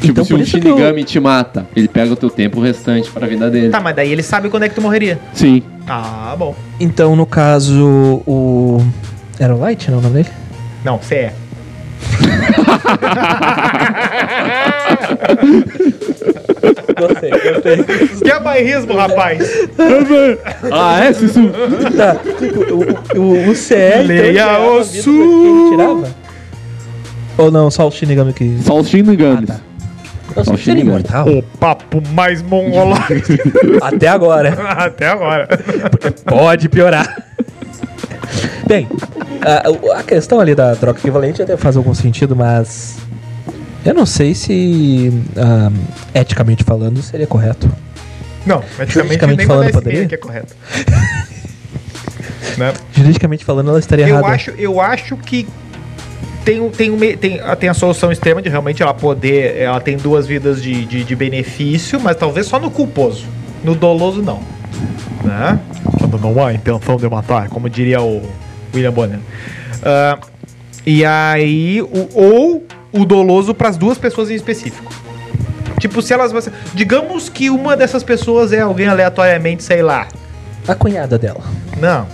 Tipo, 0.00 0.12
Então, 0.12 0.24
se 0.24 0.32
um 0.34 0.36
que 0.38 0.42
eu- 0.42 0.46
Shinigami 0.46 1.04
te 1.04 1.20
mata, 1.20 1.66
ele 1.76 1.86
pega 1.88 2.12
o 2.12 2.16
teu 2.16 2.30
tempo 2.30 2.60
restante 2.60 3.10
pra 3.10 3.26
vida 3.26 3.50
dele. 3.50 3.68
Tá, 3.68 3.80
mas 3.80 3.94
daí 3.94 4.10
ele 4.10 4.22
sabe 4.22 4.48
quando 4.48 4.62
é 4.64 4.68
que 4.68 4.74
tu 4.74 4.80
morreria. 4.80 5.18
Sim. 5.34 5.62
Ah, 5.86 6.34
bom. 6.38 6.54
Então, 6.78 7.14
no 7.14 7.26
caso, 7.26 8.22
o. 8.26 8.82
Era 9.38 9.54
o 9.54 9.58
Light, 9.60 9.90
não 9.90 9.98
é 9.98 10.00
o 10.00 10.02
nome 10.02 10.14
dele? 10.22 10.28
Não, 10.84 10.98
é. 11.10 11.32
Gostei, 16.98 17.30
gostei. 17.30 17.76
Que 18.22 18.30
é 18.30 18.40
bairrismo, 18.40 18.94
rapaz. 18.96 19.40
ah, 20.72 21.00
é, 21.04 21.12
tá, 21.96 22.16
tipo, 22.38 22.60
o, 23.18 23.20
o, 23.20 23.50
o 23.50 23.54
CE. 23.54 23.74
Leia 24.06 24.32
tirava 24.32 24.70
o 24.70 24.78
a 24.78 24.82
tirava? 25.70 26.08
Ou 27.38 27.50
não, 27.50 27.70
só 27.70 27.88
o 27.88 27.90
Shinigami 27.90 28.32
que. 28.32 28.58
Só 28.62 28.78
os 28.78 28.88
Shinigamis. 28.88 29.50
Ah, 29.50 29.54
tá. 29.54 29.60
Eu 30.36 30.44
Só 30.44 30.44
sou 30.44 30.54
o 30.54 30.58
Shinigami. 30.58 30.90
imortal. 30.90 31.28
O 31.28 31.42
papo 31.42 32.02
mais 32.12 32.42
mongolóide 32.42 33.40
Até 33.82 34.08
agora. 34.08 34.52
até 34.72 35.08
agora. 35.08 35.48
Pode 36.24 36.68
piorar. 36.68 37.26
Bem, 38.66 38.88
a, 39.42 39.98
a 39.98 40.02
questão 40.02 40.38
ali 40.40 40.54
da 40.54 40.76
troca 40.76 41.00
equivalente 41.00 41.42
até 41.42 41.56
faz 41.56 41.76
algum 41.76 41.92
sentido, 41.94 42.36
mas 42.36 42.98
eu 43.84 43.94
não 43.94 44.06
sei 44.06 44.34
se 44.34 45.12
ah, 45.36 45.70
eticamente 46.14 46.62
falando 46.62 47.02
seria 47.02 47.26
correto. 47.26 47.68
Não, 48.46 48.60
praticamente 48.76 48.92
Juridicamente 48.92 49.36
nem 49.38 49.46
falando, 49.46 49.70
falando 49.70 49.84
poderia? 49.84 50.06
que 50.06 50.14
é 50.14 50.18
correto. 50.18 50.54
né? 52.56 52.72
Juridicamente 52.92 53.44
falando, 53.44 53.70
ela 53.70 53.78
estaria 53.78 54.06
eu, 54.06 54.16
errada. 54.16 54.28
acho, 54.28 54.50
eu 54.52 54.80
acho 54.80 55.16
que 55.16 55.46
tem, 56.44 56.70
tem, 56.70 57.16
tem, 57.16 57.40
tem 57.58 57.68
a 57.68 57.74
solução 57.74 58.10
extrema 58.10 58.40
de 58.40 58.48
realmente 58.48 58.82
ela 58.82 58.94
poder. 58.94 59.56
Ela 59.56 59.80
tem 59.80 59.96
duas 59.96 60.26
vidas 60.26 60.62
de, 60.62 60.84
de, 60.84 61.04
de 61.04 61.16
benefício, 61.16 62.00
mas 62.00 62.16
talvez 62.16 62.46
só 62.46 62.58
no 62.58 62.70
culposo. 62.70 63.26
No 63.62 63.74
doloso, 63.74 64.22
não. 64.22 64.40
Né? 65.22 65.58
Quando 65.98 66.18
não 66.18 66.44
há 66.44 66.52
intenção 66.52 66.96
de 66.96 67.08
matar, 67.08 67.48
como 67.48 67.68
diria 67.68 68.00
o 68.00 68.22
William 68.74 68.92
Bonner. 68.92 69.18
Ah, 69.82 70.18
e 70.86 71.04
aí, 71.04 71.82
o, 71.82 72.08
ou 72.14 72.64
o 72.92 73.04
doloso 73.04 73.54
para 73.54 73.68
as 73.68 73.76
duas 73.76 73.98
pessoas 73.98 74.30
em 74.30 74.34
específico. 74.34 74.92
Tipo, 75.78 76.02
se 76.02 76.12
elas. 76.12 76.50
Digamos 76.74 77.28
que 77.28 77.50
uma 77.50 77.76
dessas 77.76 78.02
pessoas 78.02 78.52
é 78.52 78.60
alguém 78.60 78.86
aleatoriamente, 78.86 79.62
sei 79.62 79.82
lá, 79.82 80.08
A 80.66 80.74
cunhada 80.74 81.18
dela. 81.18 81.42
não. 81.78 82.06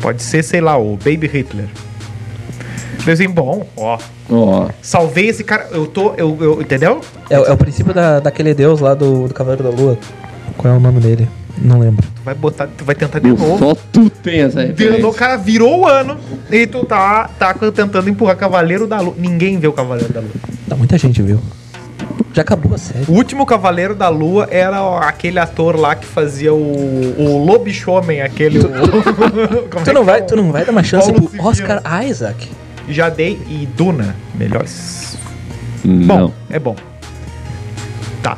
Pode 0.00 0.20
ser, 0.20 0.42
sei 0.42 0.60
lá, 0.60 0.76
o 0.76 0.96
Baby 0.96 1.28
Hitler. 1.32 1.68
Desenho 3.04 3.32
bom, 3.32 3.66
ó. 3.76 3.98
Ó, 4.30 4.68
Salvei 4.80 5.28
esse 5.28 5.42
cara. 5.44 5.68
Eu 5.72 5.86
tô. 5.86 6.14
Eu, 6.16 6.36
eu- 6.40 6.60
entendeu? 6.62 7.00
É, 7.28 7.34
é 7.34 7.52
o 7.52 7.56
princípio 7.56 7.92
da, 7.92 8.20
daquele 8.20 8.54
deus 8.54 8.80
lá 8.80 8.94
do, 8.94 9.28
do 9.28 9.34
Cavaleiro 9.34 9.64
da 9.64 9.70
Lua. 9.70 9.98
Qual 10.56 10.72
é 10.72 10.76
o 10.76 10.80
nome 10.80 11.00
dele? 11.00 11.28
Não 11.58 11.78
lembro. 11.80 12.02
Tu 12.14 12.22
vai 12.24 12.34
botar. 12.34 12.66
Tu 12.66 12.84
vai 12.84 12.94
tentar 12.94 13.18
de 13.18 13.26
meu, 13.26 13.36
novo. 13.36 13.58
só 13.58 13.74
tu 13.92 14.08
tem 14.08 14.40
essa 14.42 14.60
Virou, 14.64 14.70
o 14.70 14.94
referência. 14.94 15.12
cara 15.18 15.36
virou 15.36 15.80
o 15.80 15.86
ano 15.86 16.16
e 16.50 16.66
tu 16.66 16.84
tá, 16.84 17.28
tá 17.38 17.52
tentando 17.54 18.08
empurrar 18.08 18.36
Cavaleiro 18.36 18.86
da 18.86 19.00
Lua. 19.00 19.14
Ninguém 19.18 19.58
vê 19.58 19.66
o 19.66 19.72
Cavaleiro 19.72 20.12
da 20.12 20.20
Lua. 20.20 20.30
Tá, 20.68 20.76
muita 20.76 20.96
gente 20.96 21.20
viu. 21.22 21.38
Já 22.32 22.40
acabou 22.42 22.74
a 22.74 22.78
série. 22.78 23.04
O 23.08 23.12
último 23.12 23.44
Cavaleiro 23.44 23.94
da 23.94 24.08
Lua 24.08 24.48
era 24.50 24.82
o- 24.82 24.96
aquele 24.96 25.38
ator 25.38 25.76
lá 25.78 25.94
que 25.94 26.06
fazia 26.06 26.52
o, 26.54 27.14
o 27.18 27.44
Lobisomem, 27.44 28.22
aquele. 28.22 28.58
o- 28.58 28.68
Como 29.70 29.84
Tu 29.84 29.90
é 29.90 29.92
não 29.92 30.02
vai, 30.04 30.20
é 30.20 30.22
o- 30.22 30.26
tu 30.26 30.36
não 30.36 30.50
vai 30.50 30.64
dar 30.64 30.72
uma 30.72 30.82
chance 30.82 31.12
Paulo 31.12 31.28
pro. 31.28 31.44
Oscar 31.44 31.82
Isaac. 32.04 32.48
Já 32.88 33.08
dei 33.08 33.40
e 33.48 33.66
Duna. 33.76 34.14
Melhores. 34.34 35.16
Não. 35.84 36.06
Bom, 36.28 36.32
é 36.50 36.58
bom. 36.58 36.76
Tá. 38.22 38.36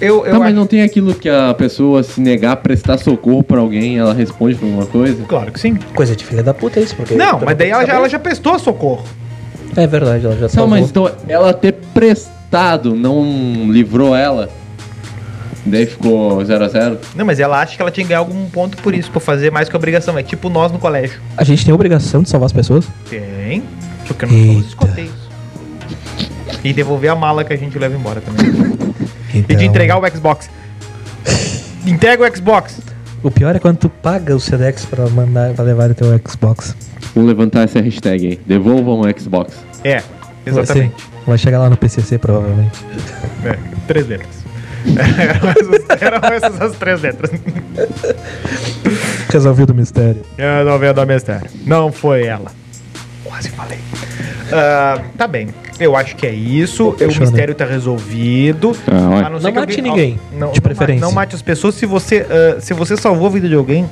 Eu, 0.00 0.26
eu 0.26 0.32
Tá, 0.32 0.38
mas 0.38 0.48
acho- 0.48 0.56
não 0.56 0.66
tem 0.66 0.82
aquilo 0.82 1.14
que 1.14 1.28
a 1.28 1.54
pessoa 1.54 2.02
se 2.02 2.20
negar 2.20 2.52
a 2.52 2.56
prestar 2.56 2.98
socorro 2.98 3.42
pra 3.42 3.60
alguém, 3.60 3.98
ela 3.98 4.12
responde 4.12 4.56
pra 4.56 4.66
alguma 4.66 4.86
coisa? 4.86 5.22
Claro 5.24 5.52
que 5.52 5.60
sim. 5.60 5.74
Coisa 5.94 6.16
de 6.16 6.24
filha 6.24 6.42
da 6.42 6.52
puta 6.52 6.80
isso, 6.80 6.96
porque... 6.96 7.14
Não, 7.14 7.40
mas 7.40 7.56
daí 7.56 7.70
ela 7.70 7.86
já, 7.86 7.94
ela 7.94 8.08
já 8.08 8.18
prestou 8.18 8.58
socorro. 8.58 9.04
É 9.76 9.86
verdade, 9.86 10.24
ela 10.26 10.34
já 10.34 10.42
Não, 10.42 10.48
salvou. 10.48 10.70
mas 10.78 10.88
então 10.90 11.10
ela 11.28 11.54
ter 11.54 11.72
prestado 11.94 12.94
não 12.94 13.24
livrou 13.70 14.14
ela? 14.14 14.50
Daí 15.64 15.86
ficou 15.86 16.44
0 16.44 16.64
a 16.64 16.68
0 16.68 16.98
Não, 17.14 17.24
mas 17.24 17.38
ela 17.38 17.60
acha 17.60 17.76
que 17.76 17.82
ela 17.82 17.90
tinha 17.90 18.04
que 18.04 18.08
ganhar 18.08 18.18
algum 18.18 18.48
ponto 18.50 18.76
por 18.78 18.94
isso, 18.94 19.10
por 19.10 19.20
fazer 19.20 19.50
mais 19.50 19.68
que 19.68 19.76
obrigação. 19.76 20.18
É 20.18 20.22
tipo 20.22 20.48
nós 20.48 20.72
no 20.72 20.78
colégio. 20.78 21.20
A 21.36 21.44
gente 21.44 21.64
tem 21.64 21.72
obrigação 21.72 22.22
de 22.22 22.28
salvar 22.28 22.46
as 22.46 22.52
pessoas? 22.52 22.86
Tem. 23.08 23.62
Porque 24.06 24.26
não 24.26 24.32
somos 24.32 24.48
Eita. 24.56 24.68
escoteiros. 24.68 25.22
E 26.64 26.72
devolver 26.72 27.10
a 27.10 27.16
mala 27.16 27.44
que 27.44 27.52
a 27.52 27.56
gente 27.56 27.78
leva 27.78 27.94
embora 27.94 28.20
também. 28.20 28.46
E 29.34 29.38
Então, 29.38 29.56
de 29.56 29.64
entregar 29.64 29.98
o 29.98 30.10
Xbox. 30.10 30.50
Entrega 31.86 32.22
o 32.24 32.36
Xbox. 32.36 32.80
O 33.22 33.30
pior 33.30 33.54
é 33.54 33.58
quando 33.58 33.78
tu 33.78 33.88
paga 33.88 34.34
o 34.34 34.40
Sedex 34.40 34.84
pra, 34.84 35.08
mandar, 35.08 35.54
pra 35.54 35.64
levar 35.64 35.90
o 35.90 35.94
teu 35.94 36.08
Xbox. 36.28 36.76
Vou 37.14 37.24
levantar 37.24 37.62
essa 37.62 37.80
hashtag 37.80 38.26
aí. 38.26 38.40
Devolvam 38.46 39.00
o 39.00 39.20
Xbox. 39.20 39.54
É, 39.84 40.02
exatamente. 40.44 40.94
Vai, 40.96 41.24
vai 41.26 41.38
chegar 41.38 41.60
lá 41.60 41.70
no 41.70 41.76
PCC, 41.76 42.18
provavelmente. 42.18 42.84
É, 43.44 43.56
três 43.86 44.06
letras. 44.08 44.42
Eram, 45.18 45.50
essas, 45.50 46.02
eram 46.02 46.18
essas 46.36 46.60
as 46.60 46.76
três 46.76 47.00
letras. 47.02 47.30
Resolvido 49.30 49.70
o 49.70 49.74
mistério. 49.74 50.22
Não 50.66 50.78
vendo 50.78 51.00
a 51.00 51.06
mistério. 51.06 51.50
Não 51.64 51.90
foi 51.92 52.24
ela. 52.26 52.50
Quase 53.24 53.48
falei. 53.50 53.78
Ah, 54.52 55.00
tá 55.16 55.26
bem. 55.26 55.48
Eu 55.80 55.96
acho 55.96 56.14
que 56.16 56.26
é 56.26 56.32
isso. 56.34 56.92
Fechou, 56.98 57.16
o 57.16 57.20
mistério 57.20 57.54
tá 57.54 57.64
resolvido. 57.64 58.76
Ah, 58.86 59.30
Não 59.30 59.38
que 59.38 59.50
mate 59.50 59.58
alguém- 59.58 59.82
ninguém, 59.82 60.20
Não, 60.32 60.38
não 60.48 60.52
de 60.52 60.60
preferência. 60.60 61.00
ma- 61.00 61.06
Não 61.06 61.12
mate 61.14 61.34
as 61.34 61.42
pessoas. 61.42 61.74
Se 61.74 61.86
você, 61.86 62.26
ah, 62.28 62.60
se 62.60 62.74
você 62.74 62.96
salvou 62.96 63.26
a 63.26 63.30
vida 63.30 63.48
de 63.48 63.54
alguém, 63.54 63.88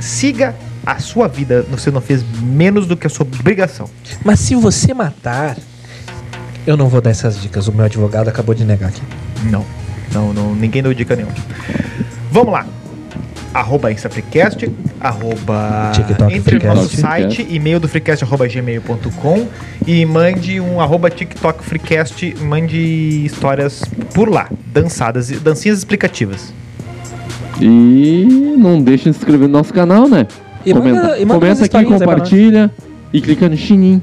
siga 0.00 0.54
a 0.86 0.98
sua 1.00 1.26
vida. 1.26 1.64
Você 1.70 1.90
não 1.90 2.00
fez 2.00 2.24
menos 2.40 2.86
do 2.86 2.96
que 2.96 3.06
a 3.06 3.10
sua 3.10 3.26
obrigação. 3.26 3.88
Mas 4.24 4.38
se 4.40 4.54
você 4.54 4.94
matar... 4.94 5.56
Eu 6.66 6.76
não 6.76 6.88
vou 6.88 7.00
dar 7.00 7.10
essas 7.10 7.40
dicas, 7.40 7.66
o 7.68 7.72
meu 7.72 7.86
advogado 7.86 8.28
acabou 8.28 8.54
de 8.54 8.64
negar 8.64 8.90
aqui. 8.90 9.02
Não. 9.44 9.64
Não, 10.12 10.32
não 10.32 10.54
ninguém 10.54 10.82
deu 10.82 10.92
dica 10.94 11.14
nenhuma. 11.16 11.34
Vamos 12.30 12.52
lá. 12.52 12.66
Arroba 13.52 13.90
InstaFreecast, 13.90 14.70
arroba 15.00 15.90
TikTok 15.92 16.32
entre 16.34 16.58
no 16.60 16.74
nosso 16.74 16.90
Freecast. 16.90 17.36
site, 17.36 17.46
e-mail 17.50 17.80
do 17.80 17.88
freecast, 17.88 18.22
arroba 18.24 18.46
gmail.com 18.46 19.48
e 19.84 20.06
mande 20.06 20.60
um 20.60 20.80
arroba 20.80 21.10
TikTok 21.10 21.64
Freecast, 21.64 22.36
mande 22.40 22.76
histórias 23.26 23.82
por 24.14 24.30
lá, 24.30 24.48
dançadas, 24.72 25.28
dancinhas 25.40 25.78
explicativas. 25.78 26.52
E 27.60 28.54
não 28.56 28.80
deixa 28.80 29.10
de 29.10 29.16
se 29.16 29.18
inscrever 29.20 29.48
no 29.48 29.52
nosso 29.58 29.72
canal, 29.74 30.08
né? 30.08 30.26
E 30.64 30.72
comenta 30.72 31.02
manda- 31.02 31.18
e 31.18 31.24
manda 31.24 31.40
comenta 31.40 31.64
aqui, 31.64 31.84
compartilha 31.84 32.70
e 33.12 33.20
clica 33.20 33.48
no 33.48 33.56
sininho. 33.56 34.00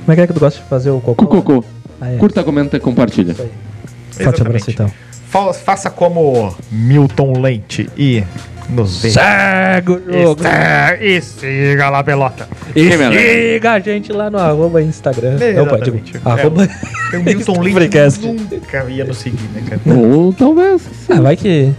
Como 0.00 0.12
é 0.12 0.14
que 0.16 0.20
é 0.22 0.26
que 0.26 0.32
tu 0.32 0.40
gosta 0.40 0.60
de 0.60 0.68
fazer 0.68 0.90
o 0.90 1.00
cocô? 1.00 1.26
Cucocô. 1.26 1.64
Ah, 2.00 2.10
é. 2.12 2.16
Curta, 2.16 2.42
comenta 2.42 2.76
e 2.76 2.80
compartilha. 2.80 3.34
Forte 4.10 4.40
abraço, 4.40 4.70
então. 4.70 4.90
Fa- 5.28 5.52
Faça 5.52 5.90
como 5.90 6.54
Milton 6.70 7.40
Lente 7.40 7.88
e 7.96 8.22
nos 8.68 9.02
veja. 9.02 9.20
Segue 9.20 9.92
o 9.92 10.12
jogo. 10.22 10.42
E 11.00 11.20
siga 11.20 11.90
lá, 11.90 12.02
pelota. 12.04 12.48
E 12.74 12.90
siga 13.54 13.72
a 13.72 13.78
gente 13.80 14.12
lá 14.12 14.30
no 14.30 14.38
arroba 14.38 14.82
Instagram. 14.82 15.38
Não, 15.54 15.66
pode. 15.66 15.90
Digo, 15.90 16.18
Arroba... 16.24 16.68
O 17.14 17.22
Milton 17.22 17.60
Lente 17.60 17.74
Freecast. 17.74 18.26
nunca 18.26 18.84
ia 18.84 19.04
nos 19.04 19.16
seguir, 19.16 19.48
né, 19.54 19.62
cara? 19.66 19.80
Ou 19.98 20.30
talvez. 20.34 20.82
Ah, 21.08 21.20
vai 21.22 21.36
que... 21.36 21.72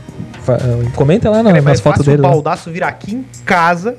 Comenta 0.95 1.29
lá 1.29 1.43
na- 1.43 1.55
É 1.55 1.61
nas 1.61 1.79
fotos 1.79 2.03
dele. 2.05 2.19
o 2.19 2.23
lá. 2.23 2.29
baldaço 2.29 2.71
vir 2.71 2.81
aqui 2.83 3.13
em 3.15 3.25
casa 3.45 3.95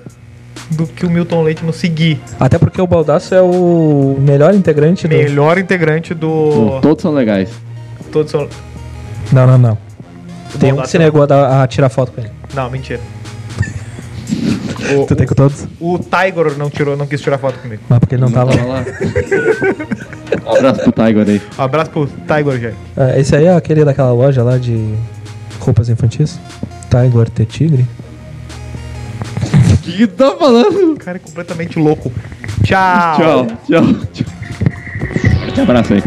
do 0.72 0.86
que 0.86 1.06
o 1.06 1.10
Milton 1.10 1.42
Leite 1.42 1.64
nos 1.64 1.76
seguir. 1.76 2.20
Até 2.40 2.58
porque 2.58 2.80
o 2.82 2.86
Baldaço 2.88 3.32
é 3.34 3.40
o 3.42 4.16
melhor 4.18 4.52
integrante 4.54 5.06
do... 5.06 5.14
Melhor 5.14 5.58
integrante 5.58 6.14
do. 6.14 6.80
Todos 6.82 7.02
são 7.02 7.12
legais. 7.12 7.48
Todos 8.10 8.30
são. 8.32 8.48
Não, 9.32 9.46
não, 9.46 9.58
não. 9.58 9.78
Tem 10.58 10.72
um 10.72 10.82
que 10.82 10.88
se 10.88 10.96
é- 10.96 11.00
negou 11.00 11.22
a, 11.22 11.62
a 11.62 11.66
tirar 11.66 11.88
foto 11.88 12.12
com 12.12 12.20
ele. 12.20 12.30
Não, 12.54 12.68
mentira. 12.70 13.00
o, 14.96 15.06
Tu 15.06 15.14
tem 15.16 15.26
com 15.26 15.34
todos? 15.34 15.66
o, 15.80 15.98
Tiger 15.98 16.58
não 16.58 16.68
tirou, 16.68 16.96
não 16.96 17.06
quis 17.06 17.20
tirar 17.20 17.38
foto 17.38 17.58
comigo. 17.60 17.82
Mas 17.88 17.98
porque 17.98 18.14
ele 18.16 18.22
não 18.22 18.30
tava... 18.30 18.50
lá. 18.54 18.84
Um 20.46 20.56
abraço 20.56 20.80
pro 20.80 20.92
Tiger 20.92 21.28
aí. 21.28 21.42
Um 21.58 21.62
abraço 21.62 21.90
pro 21.90 22.06
Tiger, 22.06 22.60
gente. 22.60 22.76
Ah, 22.96 23.18
esse 23.18 23.34
aí 23.36 23.44
é 23.46 23.54
aquele 23.54 23.84
daquela 23.84 24.12
loja 24.12 24.42
lá 24.42 24.58
de 24.58 24.94
roupas 25.60 25.88
infantis? 25.88 26.38
Tiger 26.90 27.30
T 27.30 27.44
Tigre? 27.44 27.86
O 29.72 29.76
que, 29.82 29.92
que 29.92 30.06
tu 30.06 30.16
tá 30.16 30.36
falando? 30.36 30.92
O 30.92 30.96
cara 30.98 31.16
é 31.16 31.20
completamente 31.20 31.78
louco. 31.78 32.12
Tchau. 32.62 33.16
Tchau, 33.16 33.46
tchau, 33.66 33.82
tchau. 34.12 34.26
Te 35.54 35.60
abraço 35.60 35.94
aí. 35.94 36.02